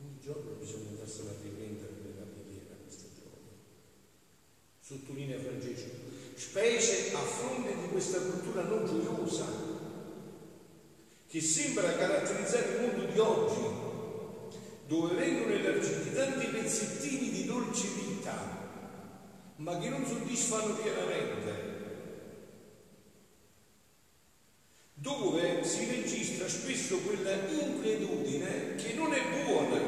Ogni 0.00 0.18
giorno 0.20 0.50
bisogna 0.58 0.90
andarsela 0.90 1.30
a 1.30 1.42
riprendere 1.42 1.92
nella 2.02 2.26
preghiera 2.26 2.74
questa 2.82 3.06
gioia. 3.14 3.54
Sottolinea 4.80 5.38
Francesco, 5.38 5.94
specie 6.34 7.14
a 7.14 7.20
fronte 7.20 7.74
di 7.74 7.88
questa 7.88 8.20
cultura 8.20 8.62
non 8.62 8.86
gioiosa 8.86 9.46
che 11.28 11.40
sembra 11.42 11.94
caratterizzare 11.94 12.74
il 12.74 12.80
mondo 12.80 13.12
di 13.12 13.18
oggi, 13.18 14.56
dove 14.86 15.14
vengono 15.14 15.52
elargiti 15.52 16.14
tanti 16.14 16.46
pezzettini 16.46 17.30
di 17.30 17.44
dolce 17.44 17.86
vita, 17.88 18.57
ma 19.58 19.76
che 19.78 19.88
non 19.88 20.04
soddisfano 20.06 20.74
pienamente. 20.74 21.76
Dove 24.94 25.64
si 25.64 25.86
registra 25.86 26.48
spesso 26.48 26.98
quella 26.98 27.32
inquietudine 27.32 28.74
che 28.76 28.94
non 28.94 29.12
è 29.12 29.20
buona 29.44 29.80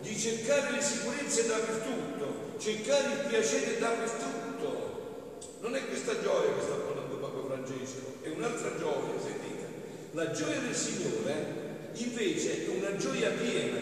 di 0.00 0.16
cercare 0.16 0.72
le 0.72 0.82
sicurezze 0.82 1.46
dappertutto, 1.46 2.58
cercare 2.58 3.12
il 3.12 3.28
piacere 3.28 3.78
dappertutto. 3.78 5.46
Non 5.60 5.74
è 5.74 5.86
questa 5.86 6.20
gioia 6.20 6.54
che 6.54 6.62
sta 6.62 6.74
parlando 6.74 7.16
Papa 7.16 7.46
Francesco, 7.46 8.18
è 8.22 8.28
un'altra 8.28 8.78
gioia, 8.78 9.20
sentite. 9.20 9.66
La 10.12 10.30
gioia 10.30 10.60
del 10.60 10.74
Signore 10.74 11.66
invece 11.94 12.66
è 12.66 12.68
una 12.76 12.96
gioia 12.96 13.30
piena 13.30 13.80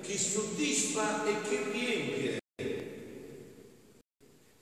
che 0.00 0.18
soddisfa 0.18 1.26
e 1.26 1.40
che 1.48 1.62
riempie. 1.72 2.38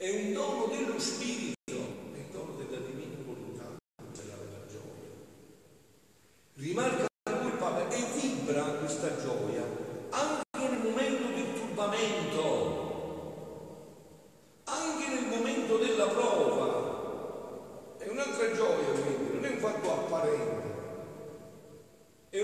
È 0.01 0.09
un 0.11 0.33
dono 0.33 0.67
dello 0.67 0.97
Spirito, 0.99 1.55
è 1.67 2.19
il 2.19 2.27
dono 2.31 2.55
della 2.57 2.79
divina 2.87 3.17
volontà, 3.27 3.77
quella 3.97 4.37
della 4.37 4.65
gioia. 4.71 5.11
Rimarca 6.55 7.07
lui 7.31 7.51
il 7.51 7.57
Papa 7.59 7.89
e 7.91 8.05
vibra 8.15 8.63
questa 8.63 9.21
gioia 9.21 9.65
anche 10.11 10.45
nel 10.57 10.79
momento 10.85 11.27
del 11.35 11.53
turbamento, 11.53 12.37
anche 14.65 15.09
nel 15.09 15.27
momento 15.27 15.79
della 15.79 16.07
prova. 16.07 17.97
È 17.99 18.09
un'altra 18.09 18.55
gioia, 18.55 18.91
quindi, 18.93 19.35
non 19.35 19.45
è 19.45 19.51
un 19.51 19.59
fatto 19.59 19.93
apparente, 19.93 20.69
è 22.31 22.39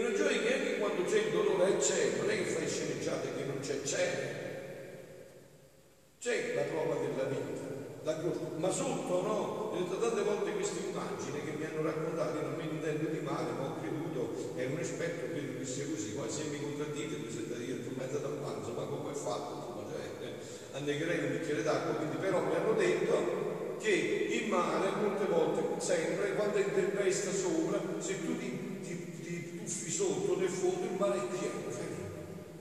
la 8.04 8.18
croce, 8.18 8.38
ma 8.58 8.70
sotto 8.70 9.22
no, 9.22 9.72
ho 9.72 9.76
detto 9.78 9.96
tante 9.96 10.22
volte 10.22 10.52
queste 10.52 10.88
immagini 10.88 11.40
che 11.42 11.56
mi 11.56 11.64
hanno 11.64 11.82
raccontato, 11.82 12.36
io 12.36 12.42
non 12.42 12.54
mi 12.56 12.68
intendo 12.68 13.08
di 13.08 13.20
male, 13.20 13.50
ma 13.56 13.64
ho 13.64 13.80
creduto, 13.80 14.52
è 14.56 14.66
un 14.66 14.78
esperto, 14.78 15.32
credo 15.32 15.58
che 15.58 15.64
sia 15.64 15.88
così, 15.88 16.12
poi 16.12 16.28
se 16.28 16.44
mi 16.52 16.60
contraddite 16.60 17.16
mi 17.16 17.30
siete 17.30 17.56
dire 17.56 17.82
tu 17.82 17.94
mezzo 17.96 18.18
dal 18.18 18.36
panzo, 18.44 18.72
ma 18.76 18.84
come 18.84 19.10
è 19.10 19.14
fatto? 19.16 19.88
Cioè, 19.88 20.26
eh, 20.28 20.76
annegherei 20.76 21.24
un 21.24 21.38
bicchiere 21.38 21.53
d'acqua, 21.64 21.94
quindi 21.94 22.16
però 22.16 22.40
mi 22.44 22.54
hanno 22.54 22.72
detto 22.74 23.76
che 23.80 23.90
il 23.90 24.48
mare 24.48 24.90
molte 25.00 25.24
volte, 25.24 25.80
sempre, 25.80 26.34
quando 26.34 26.58
è 26.58 26.72
tempesta 26.72 27.32
sopra, 27.32 27.80
se 27.98 28.24
tu 28.24 28.38
ti, 28.38 28.80
ti, 28.82 29.20
ti 29.20 29.58
tuffi 29.58 29.90
sotto 29.90 30.38
nel 30.38 30.48
fondo, 30.48 30.84
il 30.84 30.96
mare 30.96 31.18
è 31.18 31.26
pieno, 31.26 31.62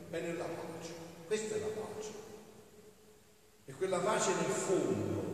è 0.10 0.20
nella 0.20 0.46
pace. 0.46 0.92
Questa 1.28 1.56
è 1.56 1.60
la 1.60 1.68
pace. 1.68 2.12
E 3.66 3.74
quella 3.74 4.00
pace 4.00 4.32
nel 4.34 4.52
fondo, 4.52 5.32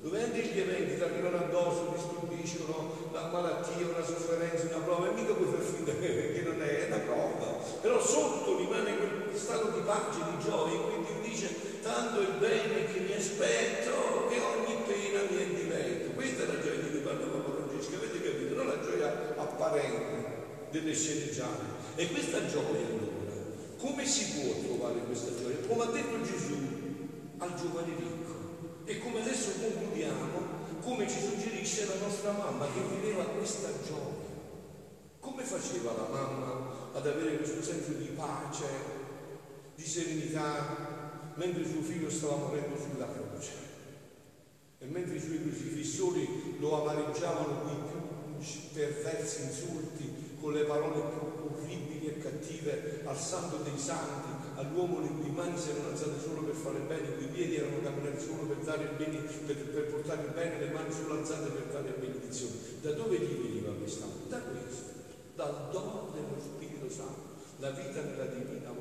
dove 0.00 0.22
anche 0.22 0.42
gli 0.42 0.58
eventi 0.58 0.96
ti 0.96 1.02
arrivano 1.02 1.36
addosso, 1.38 1.92
ti 1.92 2.00
stupiscono, 2.00 3.08
la 3.12 3.28
malattia, 3.28 3.86
una 3.86 4.04
sofferenza, 4.04 4.66
una 4.74 4.84
prova, 4.84 5.10
e 5.10 5.12
mica 5.12 5.34
puoi 5.34 5.48
far 5.48 5.62
finta 5.62 5.92
che 5.98 6.42
non 6.44 6.62
è, 6.62 6.86
è 6.86 6.86
una 6.86 6.98
prova. 6.98 7.58
Però 7.80 8.00
sotto 8.00 8.56
rimane 8.56 8.96
quel 8.96 9.20
stato 9.36 9.68
di 9.70 9.80
pace, 9.84 10.18
di 10.18 10.44
gioia, 10.44 10.78
Dio 11.00 11.20
dice, 11.22 11.69
tanto 11.82 12.20
il 12.20 12.34
bene 12.38 12.92
che 12.92 13.00
mi 13.00 13.12
aspetto, 13.12 14.26
che 14.28 14.38
ogni 14.38 14.76
pena 14.86 15.20
mi 15.30 15.36
è 15.36 15.46
diletto. 15.46 16.10
Questa 16.12 16.44
è 16.44 16.46
la 16.46 16.60
gioia 16.60 16.80
di 16.80 16.90
cui 16.90 17.00
parla 17.00 17.26
Papa 17.26 17.52
Francesco, 17.52 17.96
avete 17.96 18.22
capito? 18.22 18.54
Non 18.54 18.66
la 18.66 18.80
gioia 18.80 19.34
apparente 19.36 20.68
delle 20.70 20.94
sceneggiate. 20.94 21.78
E 21.96 22.08
questa 22.08 22.46
gioia 22.46 22.86
allora, 22.86 23.32
come 23.78 24.06
si 24.06 24.40
può 24.40 24.52
trovare 24.62 25.00
questa 25.00 25.30
gioia? 25.36 25.56
Come 25.66 25.82
ha 25.82 25.90
detto 25.90 26.22
Gesù 26.22 26.56
al 27.38 27.54
giovane 27.54 27.94
ricco 27.96 28.84
e 28.84 28.98
come 28.98 29.20
adesso 29.20 29.52
concludiamo, 29.60 30.58
come 30.82 31.08
ci 31.08 31.18
suggerisce 31.18 31.86
la 31.86 32.04
nostra 32.06 32.32
mamma 32.32 32.66
che 32.66 32.80
viveva 32.94 33.24
questa 33.24 33.68
gioia. 33.86 34.28
Come 35.20 35.42
faceva 35.42 35.92
la 35.92 36.08
mamma 36.10 36.90
ad 36.94 37.06
avere 37.06 37.36
questo 37.36 37.62
senso 37.62 37.92
di 37.92 38.06
pace, 38.16 38.64
di 39.74 39.86
serenità, 39.86 40.99
mentre 41.34 41.64
suo 41.64 41.82
figlio 41.82 42.10
stava 42.10 42.36
morendo 42.36 42.76
sulla 42.76 43.08
croce? 43.12 43.68
E 44.78 44.86
mentre 44.86 45.16
i 45.16 45.20
suoi 45.20 45.42
crocifissori 45.42 46.56
lo 46.58 46.82
amareggiavano 46.82 47.60
con 47.60 47.70
i 47.70 47.90
più 47.90 48.00
perversi 48.72 49.42
insulti, 49.42 50.36
con 50.40 50.52
le 50.52 50.64
parole 50.64 51.00
più 51.00 51.52
orribili 51.52 52.06
e 52.06 52.18
cattive 52.18 53.02
al 53.04 53.18
santo 53.18 53.56
dei 53.56 53.78
santi, 53.78 54.48
all'uomo 54.56 55.00
le 55.00 55.08
cui 55.08 55.30
mani 55.30 55.58
si 55.58 55.70
erano 55.70 55.90
alzate 55.90 56.18
solo 56.20 56.42
per 56.42 56.54
fare 56.54 56.78
bene, 56.80 57.08
i 57.08 57.16
cui 57.16 57.26
piedi 57.26 57.56
erano 57.56 57.82
camminati 57.82 58.24
solo 58.24 58.42
per 58.44 58.56
dare 58.64 58.82
il 58.84 58.96
bene, 58.96 59.18
per, 59.18 59.56
per 59.56 59.84
portare 59.90 60.22
il 60.22 60.32
bene, 60.32 60.58
le 60.58 60.70
mani 60.70 60.92
solo 60.92 61.18
alzate 61.18 61.50
per 61.50 61.64
dare 61.72 61.94
benedizione. 61.98 62.54
Da 62.80 62.92
dove 62.92 63.18
gli 63.18 63.42
veniva 63.42 63.72
questa? 63.72 64.06
Da 64.28 64.38
questo, 64.38 64.84
dal 65.34 65.68
dono 65.70 66.10
dello 66.14 66.40
Spirito 66.40 66.88
Santo, 66.88 67.36
la 67.58 67.70
vita 67.70 68.00
nella 68.02 68.26
divina. 68.26 68.79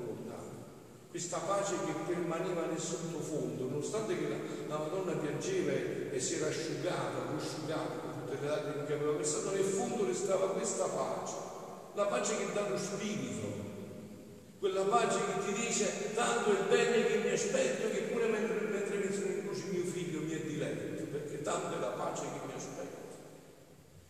Questa 1.09 1.39
pace 1.39 1.73
che 1.85 2.13
permaneva 2.13 2.67
nel 2.67 2.79
sottofondo, 2.79 3.67
nonostante 3.67 4.15
che 4.15 4.29
la, 4.29 4.35
la 4.67 4.77
Madonna 4.77 5.13
piangeva 5.13 5.71
e 5.71 6.19
si 6.19 6.35
era 6.35 6.47
asciugata, 6.47 7.33
prosciugata 7.33 7.97
con 7.97 8.11
tutte 8.19 8.37
le 8.39 8.47
lacrime 8.47 8.85
che 8.85 8.93
aveva 8.93 9.13
versato, 9.13 9.49
nel 9.49 9.63
fondo 9.63 10.05
restava 10.05 10.51
questa 10.51 10.85
pace, 10.85 11.33
la 11.95 12.05
pace 12.05 12.37
che 12.37 12.53
dà 12.53 12.69
lo 12.69 12.77
Spirito, 12.77 13.47
quella 14.59 14.83
pace 14.83 15.17
che 15.17 15.45
ti 15.45 15.61
dice 15.65 16.13
tanto 16.13 16.51
il 16.51 16.65
bene 16.69 17.03
che 17.07 17.17
mi 17.17 17.31
aspetto 17.31 17.89
che 17.89 18.01
pure 18.11 18.27
mentre, 18.27 18.67
mentre 18.67 18.97
mi 18.97 19.11
sono 19.11 19.31
in 19.31 19.43
croce 19.45 19.63
mio 19.71 19.85
figlio 19.85 20.19
mi 20.21 20.33
è 20.33 20.41
diletto, 20.41 21.05
perché 21.09 21.41
tanto 21.41 21.75
è 21.75 21.79
la 21.79 21.87
pace 21.87 22.21
che 22.21 22.45
mi 22.45 22.53
aspetto. 22.55 22.97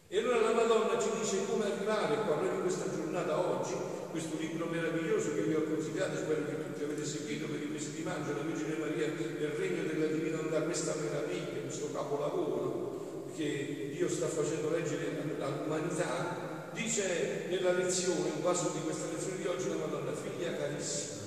E 0.10 0.18
allora 0.18 0.42
la 0.42 0.52
Madonna 0.52 1.00
ci 1.00 1.10
dice 1.18 1.46
come 1.46 1.64
arrivare 1.64 2.26
qua, 2.26 2.42
in 2.42 2.60
questa 2.62 2.94
giornata 2.94 3.40
oggi, 3.40 3.99
questo 4.10 4.38
libro 4.40 4.66
meraviglioso 4.66 5.34
che 5.34 5.42
vi 5.42 5.54
ho 5.54 5.64
consigliato, 5.64 6.18
spero 6.18 6.46
che 6.46 6.64
tutti 6.64 6.84
avete 6.84 7.06
seguito 7.06 7.48
per 7.48 7.62
i 7.62 7.68
mesi 7.68 7.94
di 7.94 8.04
maggio, 8.04 8.34
la 8.34 8.42
Vergine 8.42 8.78
Maria 8.78 9.08
nel 9.08 9.50
regno 9.50 9.84
della 9.84 10.08
divinità, 10.08 10.62
questa 10.62 10.94
meraviglia, 10.96 11.62
questo 11.62 11.92
capolavoro 11.92 13.32
che 13.36 13.92
Dio 13.94 14.10
sta 14.10 14.28
facendo 14.28 14.70
leggere 14.70 15.38
all'umanità, 15.40 16.70
dice 16.74 17.46
nella 17.50 17.72
lezione, 17.72 18.32
un 18.36 18.42
passo 18.42 18.72
di 18.74 18.82
questa 18.82 19.08
lezione 19.12 19.38
di 19.38 19.48
oggi, 19.48 19.70
la 19.70 19.76
Madonna, 19.76 20.14
figlia 20.14 20.56
carissima, 20.56 21.22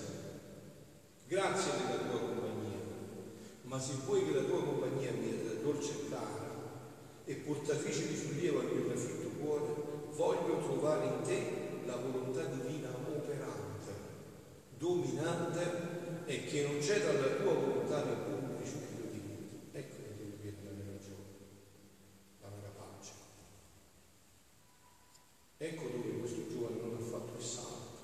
grazie 1.27 1.73
della 1.79 2.09
tua 2.09 2.21
compagnia, 2.21 2.79
ma 3.63 3.81
se 3.81 3.93
vuoi 4.05 4.27
che 4.27 4.35
la 4.35 4.43
tua 4.43 4.63
compagnia 4.63 5.11
mi 5.13 5.31
sia 5.31 5.61
dolce 5.63 5.91
e 5.91 6.11
cara 6.11 6.51
e 7.25 7.35
portatrice 7.35 8.09
di 8.09 8.17
sollievo 8.17 8.61
al 8.61 8.67
mio 8.67 8.93
afflitto 8.93 9.29
cuore, 9.41 9.75
voglio 10.15 10.61
trovare 10.63 11.05
in 11.07 11.23
te 11.23 11.62
la 11.87 11.97
volontà 11.97 12.45
divina 12.45 12.89
operante, 12.91 13.93
dominante 14.77 16.25
e 16.27 16.45
che 16.45 16.67
non 16.67 16.79
c'è 16.79 17.01
dalla 17.01 17.37
tua 17.37 17.55
volontà 17.55 18.05
neppure 18.05 18.37
un 18.37 18.57
principio 18.57 19.11
di 19.11 19.19
vita. 19.19 19.79
Ecco 19.79 19.97
dove 19.97 20.37
viene 20.41 20.59
la 20.65 20.71
vera 20.71 20.99
gioia, 20.99 21.43
la 22.41 22.49
vera 22.49 22.73
pace. 22.77 23.13
Ecco 25.59 25.89
dove 25.89 26.19
questo 26.19 26.49
giovane 26.49 26.81
non 26.81 26.97
ha 27.01 27.05
fatto 27.05 27.37
il 27.37 27.45
salto, 27.45 27.99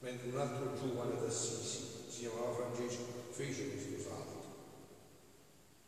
mentre 0.00 0.28
un 0.28 0.38
altro 0.38 0.74
giovane 0.74 1.20
d'Assisi, 1.20 2.04
si 2.08 2.20
chiamava 2.20 2.54
Francesco, 2.54 3.02
fece 3.30 3.70
questo 3.70 4.08
salto, 4.08 4.44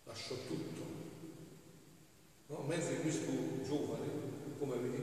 lasciò 0.04 0.34
tutto. 0.46 0.96
No? 2.46 2.64
Mentre 2.66 3.00
questo 3.00 3.30
giovane, 3.62 4.06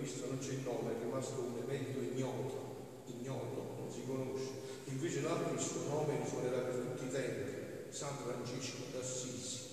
visto 0.06 0.28
non 0.28 0.38
c'è 0.38 0.54
il 0.54 0.62
nome, 0.62 0.94
è 0.94 1.02
rimasto 1.02 1.42
un 1.42 1.58
evento 1.58 2.00
ignoto, 2.00 3.02
ignoto, 3.08 3.82
non 3.82 3.92
si 3.92 4.06
conosce. 4.06 4.52
Invece 4.86 5.22
l'altro 5.22 5.54
il 5.54 5.60
suo 5.60 5.90
nome 5.90 6.22
risuonerà 6.22 6.60
per 6.60 6.76
tutti 6.76 7.06
i 7.06 7.10
tempi, 7.10 7.90
San 7.90 8.16
Francesco 8.22 8.94
d'Assisi. 8.94 9.64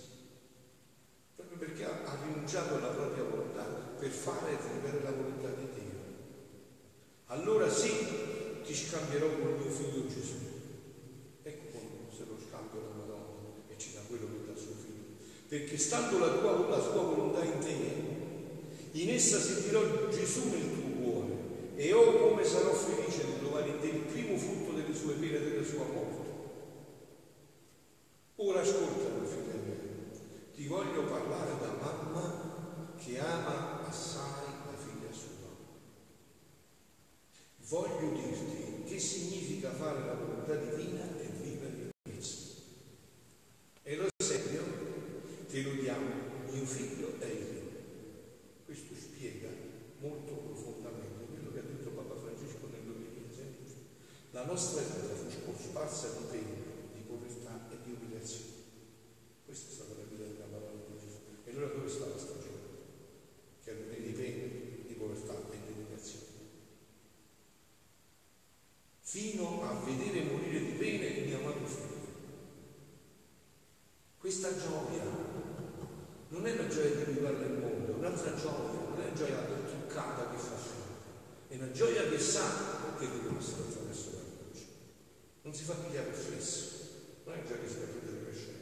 Proprio 1.36 1.58
perché 1.58 1.84
ha, 1.84 2.00
ha 2.04 2.18
rinunciato 2.24 2.76
alla 2.76 2.88
propria 2.88 3.24
volontà 3.24 3.64
per 3.98 4.10
fare 4.10 4.52
e 4.52 4.56
vivere 4.72 5.04
la 5.04 5.12
volontà 5.12 5.48
di 5.48 5.68
Dio 5.74 5.92
allora 7.32 7.66
sì 7.66 7.90
ti 8.62 8.74
scambierò 8.74 9.26
con 9.26 9.56
mio 9.56 9.70
figlio 9.70 10.06
Gesù. 10.06 10.36
Ecco 11.42 11.78
se 12.14 12.24
lo 12.28 12.36
scambio 12.36 12.80
la 12.80 12.94
Madonna 12.94 13.56
e 13.68 13.78
ci 13.78 13.94
dà 13.94 14.00
quello 14.06 14.26
che 14.26 14.52
dà 14.52 14.58
suo 14.58 14.74
figlio. 14.74 15.16
Perché 15.48 15.78
stando 15.78 16.18
la, 16.18 16.28
tua, 16.28 16.68
la 16.68 16.78
sua 16.78 17.00
volontà 17.00 17.42
in 17.42 17.58
te, 17.58 18.11
in 18.92 19.10
essa 19.10 19.38
sentirò 19.38 20.08
Gesù 20.08 20.48
nel 20.50 20.72
tuo 20.72 21.02
cuore 21.02 21.32
e 21.76 21.92
oh 21.92 22.28
come 22.28 22.44
sarò 22.44 22.72
felice 22.72 23.24
di 23.24 23.38
trovare 23.40 23.68
il 23.68 24.00
primo 24.12 24.36
frutto 24.36 24.72
delle 24.72 24.94
sue 24.94 25.14
pene 25.14 25.36
e 25.36 25.50
della 25.50 25.64
sua 25.64 25.84
morte. 25.84 26.30
Ora 28.36 28.60
ascoltami, 28.60 29.26
figlia 29.26 29.54
mia, 29.64 29.76
ti 30.54 30.66
voglio 30.66 31.04
parlare 31.04 31.52
da 31.60 31.76
mamma 31.80 32.94
che 32.96 33.18
ama 33.18 33.86
assai 33.88 34.42
voglio 37.72 38.12
dirti 38.12 38.84
che 38.84 38.98
significa 38.98 39.72
fare 39.72 40.04
la 40.04 40.12
volontà 40.12 40.54
divina 40.56 41.08
e 41.18 41.26
vivere 41.40 41.72
in 41.72 41.90
mezzo. 42.02 42.60
E 43.82 43.96
lo 43.96 44.08
esempio 44.14 44.62
te 45.48 45.62
lo 45.62 45.72
diamo 45.80 46.06
mio 46.50 46.66
figlio 46.66 47.14
e 47.18 47.28
io. 47.28 47.70
Questo 48.66 48.92
spiega 48.94 49.48
molto 50.00 50.34
profondamente 50.34 51.24
quello 51.32 51.50
che 51.50 51.58
ha 51.60 51.62
detto 51.62 51.90
Papa 51.92 52.14
Francesco 52.14 52.68
nell'Omelia. 52.70 53.10
La 54.42 54.48
nostra 54.48 54.82
vita 54.82 55.14
fu 55.14 55.54
sparsa 55.56 56.08
di 56.18 56.24
pena, 56.28 56.58
di 56.92 57.02
povertà 57.06 57.68
e 57.70 57.76
di 57.84 57.92
umiliazione. 57.92 58.50
Questa 59.44 59.70
è 59.70 59.72
stata 59.72 59.94
la 59.94 60.02
vita 60.10 60.24
della 60.24 60.50
parola 60.50 60.82
di 60.84 60.98
Gesù. 60.98 61.18
E 61.44 61.50
allora 61.52 61.72
dove 61.72 61.88
sta 61.88 62.06
la 62.06 62.18
stagione? 62.18 62.58
Che 63.62 63.70
è 63.70 64.00
di 64.00 64.10
pena, 64.10 64.46
di 64.84 64.94
povertà 64.94 65.34
e 65.34 65.56
di 65.64 65.72
umiliazione 65.78 66.30
fino 68.98 69.62
a 69.62 69.74
vedere 69.84 70.24
morire 70.24 70.58
di 70.58 70.72
pena 70.72 71.04
il 71.04 71.28
mio 71.28 71.38
amato 71.38 71.66
figlio. 71.66 72.10
Questa 74.18 74.58
gioia 74.58 75.04
non 76.30 76.46
è 76.46 76.56
la 76.56 76.66
gioia 76.66 76.96
di 76.96 77.02
arrivare 77.02 77.36
nel 77.36 77.58
mondo, 77.58 77.92
è 77.92 77.96
un'altra 77.96 78.34
gioia, 78.34 78.72
non 78.72 79.00
è 79.00 79.04
una 79.04 79.14
gioia 79.14 79.44
truccata 79.44 80.30
che 80.30 80.36
fa 80.36 80.56
fine, 80.56 81.46
è 81.46 81.56
una 81.62 81.70
gioia 81.70 82.08
che 82.08 82.18
sa 82.18 82.96
che 82.98 83.04
la 83.04 83.18
croce. 83.28 83.81
Non 85.52 85.60
si 85.60 85.66
fa 85.66 85.74
pigliare 85.74 86.08
presso, 86.08 86.70
non 87.24 87.34
è 87.34 87.44
gioia 87.44 87.60
che 87.60 87.68
si 87.68 87.74
fa 87.74 87.84
prendere 87.84 88.16
per 88.24 88.34
scena. 88.34 88.58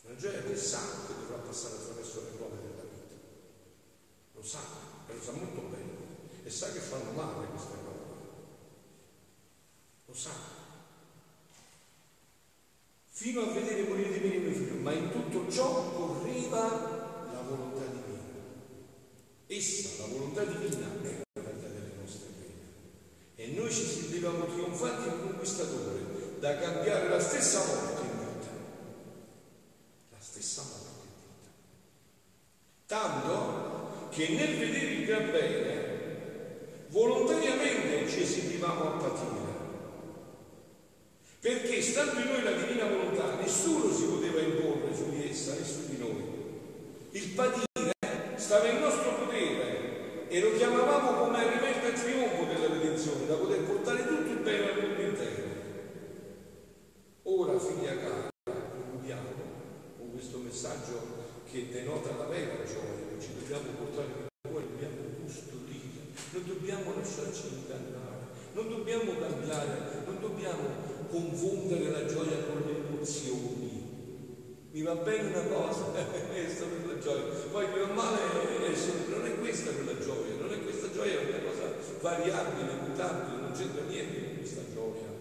È 0.00 0.06
una 0.06 0.16
gioia 0.16 0.40
che 0.40 0.54
dovrà 1.20 1.36
passare 1.36 1.74
attraverso 1.74 2.20
le 2.22 2.30
prove 2.30 2.56
della 2.62 2.82
vita. 2.82 3.14
Lo 4.32 4.42
sa, 4.42 4.60
e 5.06 5.12
lo 5.12 5.22
sa 5.22 5.32
molto 5.32 5.60
bene, 5.68 5.92
e 6.44 6.48
sa 6.48 6.72
che 6.72 6.80
fanno 6.80 7.10
male 7.10 7.46
queste 7.48 7.74
cose 7.84 7.96
lo 10.06 10.14
sa. 10.14 10.30
fino 13.10 13.42
a 13.42 13.52
vedere 13.52 13.88
morire 13.88 14.18
di 14.18 14.28
me 14.28 14.38
mio 14.38 14.52
figlio, 14.52 14.76
ma 14.76 14.92
in 14.92 15.10
tutto 15.10 15.52
ciò 15.52 15.92
correva 15.92 17.28
la 17.34 17.42
volontà 17.42 17.84
divina. 17.84 18.22
Essa, 19.46 20.04
la 20.04 20.06
volontà 20.06 20.42
divina, 20.42 20.86
è 21.02 21.22
la 21.34 21.42
verità 21.42 21.68
delle 21.68 21.92
nostre 22.00 22.30
pene. 22.30 22.54
E 23.34 23.48
noi 23.48 23.70
ci 24.26 24.32
sentivamo 24.32 24.44
trionfanti 24.46 25.08
e 25.08 25.20
conquistatori 25.20 26.06
da 26.40 26.58
cambiare 26.58 27.08
la 27.08 27.20
stessa 27.20 27.58
morte 27.58 28.02
in 28.02 28.18
vita. 28.18 28.50
La 30.10 30.16
stessa 30.18 30.62
morte 30.62 31.04
in 31.04 31.12
vita. 31.14 31.50
Tanto 32.86 34.08
che 34.10 34.28
nel 34.30 34.58
vedere 34.58 34.86
il 34.86 35.06
gran 35.06 35.30
bene, 35.30 36.88
volontariamente 36.88 38.08
ci 38.08 38.26
sentivamo 38.26 38.82
a 38.82 38.96
patire 38.96 39.44
perché 41.38 41.80
stando 41.80 42.18
in 42.18 42.26
noi 42.26 42.42
la 42.42 42.52
divina 42.52 42.88
volontà, 42.88 43.36
nessuno 43.40 43.92
si 43.92 44.06
poteva 44.06 44.40
imporre 44.40 44.92
su 44.92 45.10
di 45.10 45.28
essa 45.30 45.52
né 45.52 45.64
su 45.64 45.86
di 45.88 45.98
noi. 45.98 46.24
Il 47.10 47.28
patire 47.28 47.92
stava 48.34 48.66
in 48.66 48.80
nostro 48.80 49.14
potere 49.14 50.26
e 50.28 50.40
lo 50.40 50.56
chiamavamo 50.56 51.22
come 51.22 51.38
a 51.38 51.48
riverto 51.48 51.86
e 51.86 51.92
trionfo 51.92 52.44
della 52.44 52.74
redenzione, 52.74 53.26
da 53.26 53.34
poter 53.34 53.60
portare 53.60 54.06
tutto 54.06 54.30
il 54.30 54.38
bene 54.38 54.70
al 54.70 54.80
mondo 54.80 55.00
intero. 55.00 55.46
Cara, 57.66 58.30
concludiamo 58.44 59.26
con 59.98 60.12
questo 60.12 60.38
messaggio 60.38 61.02
che 61.50 61.66
denota 61.68 62.14
la 62.16 62.26
vera 62.26 62.62
gioia, 62.62 63.10
che 63.10 63.20
ci 63.20 63.34
dobbiamo 63.40 63.74
portare 63.76 64.06
nel 64.06 64.28
cuore, 64.48 64.66
dobbiamo 64.70 65.02
custodire, 65.20 66.14
non 66.30 66.46
dobbiamo 66.46 66.94
lasciarci 66.94 67.58
ingannare, 67.58 68.22
non 68.54 68.68
dobbiamo 68.68 69.18
cambiare, 69.18 70.04
non 70.06 70.20
dobbiamo 70.20 70.62
confondere 71.10 71.90
la 71.90 72.06
gioia 72.06 72.38
con 72.46 72.62
le 72.70 72.86
emozioni. 72.86 73.74
Mi 74.70 74.82
va 74.82 74.94
bene 74.94 75.28
una 75.34 75.46
cosa, 75.50 75.90
è 75.98 76.48
stata 76.48 76.70
quella 76.70 77.00
gioia, 77.00 77.24
poi 77.50 77.66
mi 77.66 77.80
va 77.80 77.92
male, 77.94 78.18
non 79.10 79.26
è 79.26 79.38
questa 79.40 79.72
quella 79.72 79.98
gioia, 79.98 80.34
non 80.38 80.52
è 80.52 80.62
questa 80.62 80.92
gioia, 80.92 81.18
è 81.18 81.26
una 81.26 81.50
cosa 81.50 81.74
variabile, 82.00 82.72
mutabile, 82.86 83.40
non 83.42 83.52
c'entra 83.52 83.82
niente 83.88 84.24
con 84.24 84.36
questa 84.36 84.62
gioia. 84.72 85.15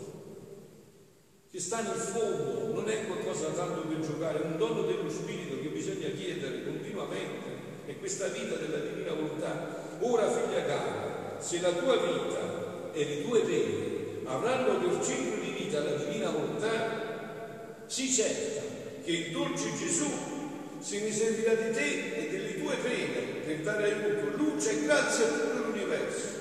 che 1.52 1.60
sta 1.60 1.82
nel 1.82 1.94
fondo, 1.94 2.74
non 2.74 2.90
è 2.90 3.06
qualcosa 3.06 3.50
tanto 3.50 3.82
per 3.82 4.00
giocare, 4.00 4.42
è 4.42 4.46
un 4.46 4.58
dono 4.58 4.82
dello 4.82 5.08
Spirito 5.08 5.62
che 5.62 5.68
bisogna 5.68 6.10
chiedere 6.10 6.64
continuamente, 6.64 7.86
è 7.86 7.96
questa 8.00 8.26
vita 8.30 8.56
della 8.56 8.80
divina 8.80 9.14
volontà. 9.14 9.98
Ora, 10.00 10.32
figlia 10.32 10.66
cara, 10.66 11.38
se 11.38 11.62
la 11.62 11.74
tua 11.74 11.96
vita 11.98 12.92
e 12.94 13.06
le 13.06 13.22
tue 13.22 13.42
pene 13.42 14.26
avranno 14.26 14.80
per 14.80 15.06
centro 15.06 15.40
di 15.40 15.52
vita 15.52 15.84
la 15.84 15.94
divina 15.94 16.32
volontà, 16.32 17.86
sii 17.86 18.10
certa 18.10 18.62
che 19.04 19.12
il 19.12 19.32
dolce 19.32 19.78
Gesù 19.78 20.10
si 20.80 21.02
ne 21.02 21.12
servirà 21.12 21.54
di 21.54 21.72
te 21.72 22.16
e 22.16 22.30
delle 22.32 22.60
tue 22.60 22.76
pene 22.78 23.42
per 23.46 23.60
dare 23.62 23.94
aiuto, 23.94 24.38
luce 24.38 24.72
e 24.72 24.84
grazia 24.86 25.26
a 25.28 25.30
tutto 25.30 25.68
l'universo. 25.68 26.37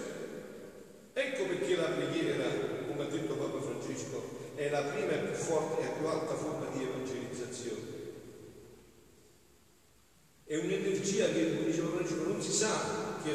Ecco 1.27 1.43
perché 1.47 1.75
la 1.75 1.89
preghiera, 1.89 2.45
come 2.87 3.03
ha 3.03 3.07
detto 3.09 3.35
Papa 3.35 3.61
Francesco, 3.61 4.23
è 4.55 4.71
la 4.71 4.83
prima 4.83 5.11
e 5.11 5.19
più 5.19 5.35
forte 5.35 5.83
e 5.83 5.91
più 5.99 6.07
alta 6.07 6.35
forma 6.35 6.67
di 6.73 6.85
evangelizzazione. 6.85 7.95
È 10.45 10.57
un'energia 10.57 11.27
che, 11.27 11.57
come 11.57 11.67
diceva 11.67 11.89
Francesco, 11.97 12.29
non 12.29 12.41
si 12.41 12.53
sa 12.53 12.71
che, 13.25 13.35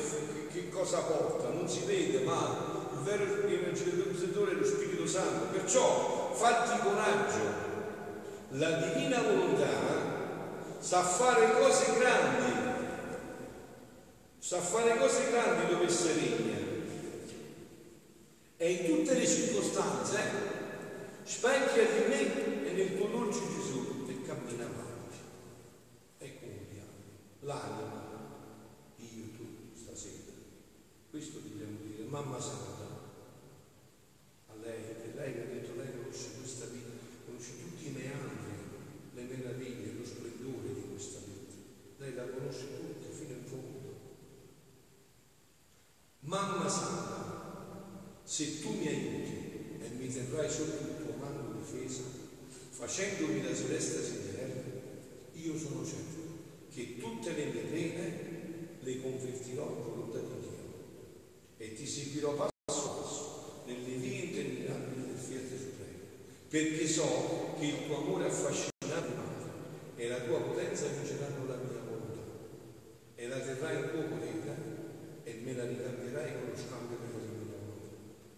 che 0.54 0.69
cosa 0.69 1.01
porta, 1.01 1.49
non 1.49 1.67
si 1.67 1.84
vede, 1.86 2.21
ma 2.21 2.88
il 2.93 2.99
vero 3.04 3.23
evangelizzatore 3.45 4.51
è 4.51 4.56
lo 4.56 4.65
Spirito 4.65 5.06
Santo. 5.06 5.51
Perciò 5.51 6.34
fatti 6.34 6.80
coraggio. 6.82 7.69
La 8.51 8.71
divina 8.71 9.21
volontà 9.21 9.67
sa 10.80 11.04
fare 11.04 11.60
cose 11.60 11.93
grandi, 11.97 12.51
sa 14.39 14.60
fare 14.60 14.97
cose 14.97 15.30
grandi 15.30 15.73
dove 15.73 15.89
si 15.89 16.08
regna. 16.08 16.61
E 18.62 18.71
in 18.74 18.86
tutte 18.86 19.15
le 19.15 19.26
circostanze 19.26 20.19
specchia 21.24 21.84
di 21.84 22.08
me 22.10 22.67
e 22.67 22.71
nel 22.74 22.95
tuo 22.95 23.08
dolce 23.08 23.39
Gesù 23.39 24.06
e 24.08 24.21
cammina 24.21 24.65
avanti. 24.65 25.17
Ecco 26.19 26.45
un 26.45 26.67
piano. 26.69 26.91
L'anima 27.39 28.02
Questo 31.10 31.39
dobbiamo 31.39 31.78
dire, 31.84 32.08
mamma 32.08 32.39
santa, 32.39 32.86
a 34.47 34.54
lei, 34.62 34.82
che 34.82 35.12
lei 35.13 35.34
mi 35.34 35.41
ha 35.41 35.45
detto, 35.45 35.76
lei 35.76 35.91
conosce 35.91 36.38
questa 36.39 36.65
vita, 36.67 36.88
conosce 37.26 37.60
tutti 37.60 37.88
i 37.88 37.91
meandri, 37.91 38.54
le 39.15 39.24
meraviglie, 39.24 39.93
lo 39.97 40.06
splendore 40.06 40.74
di 40.74 40.86
questa 40.89 41.19
vita. 41.26 41.56
Lei 41.97 42.13
la 42.13 42.30
conosce 42.30 42.67
tutta 42.78 43.13
fino 43.13 43.34
in 43.34 43.43
fondo. 43.43 44.00
Mamma 46.21 46.69
santa, 46.69 48.21
se 48.32 48.62
tu 48.62 48.72
mi 48.80 48.88
aiuti 48.88 49.34
e 49.84 49.89
mi 50.00 50.08
terrai 50.08 50.50
sotto 50.50 50.88
il 50.88 51.04
tuo 51.04 51.15
mano 51.20 51.54
difesa, 51.60 52.04
facendomi 52.70 53.44
la 53.44 53.54
celeste 53.54 54.02
sederella, 54.02 54.63
io 55.34 55.58
sono 55.58 55.86
certo 55.86 56.39
che 56.74 56.96
tutte 56.98 57.34
le 57.34 57.46
mie 57.48 57.62
pene 57.63 58.30
le 58.80 59.02
convertirò 59.02 59.67
in 59.67 59.84
volontà 59.84 60.20
di 60.20 60.39
Dio 60.39 60.60
e 61.58 61.74
ti 61.74 61.86
seguirò 61.86 62.34
passo 62.36 62.89
passo 63.02 63.63
nelle 63.65 63.98
vie 63.98 64.24
interminabili 64.24 65.08
del 65.08 65.17
Fiat 65.17 65.48
Supremo, 65.50 66.00
perché 66.48 66.88
so 66.88 67.56
che 67.60 67.65
il 67.65 67.86
tuo 67.86 67.98
amore 67.98 68.28
affascinante 68.28 68.70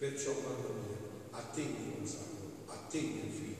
Perciò, 0.03 0.33
quando 0.33 0.67
mio, 0.73 0.97
a 1.31 1.39
te 1.53 1.61
mi 1.61 1.93
attendi 2.03 2.11
a 2.67 2.75
te 2.89 2.97
mi 2.97 3.29
figlio. 3.31 3.52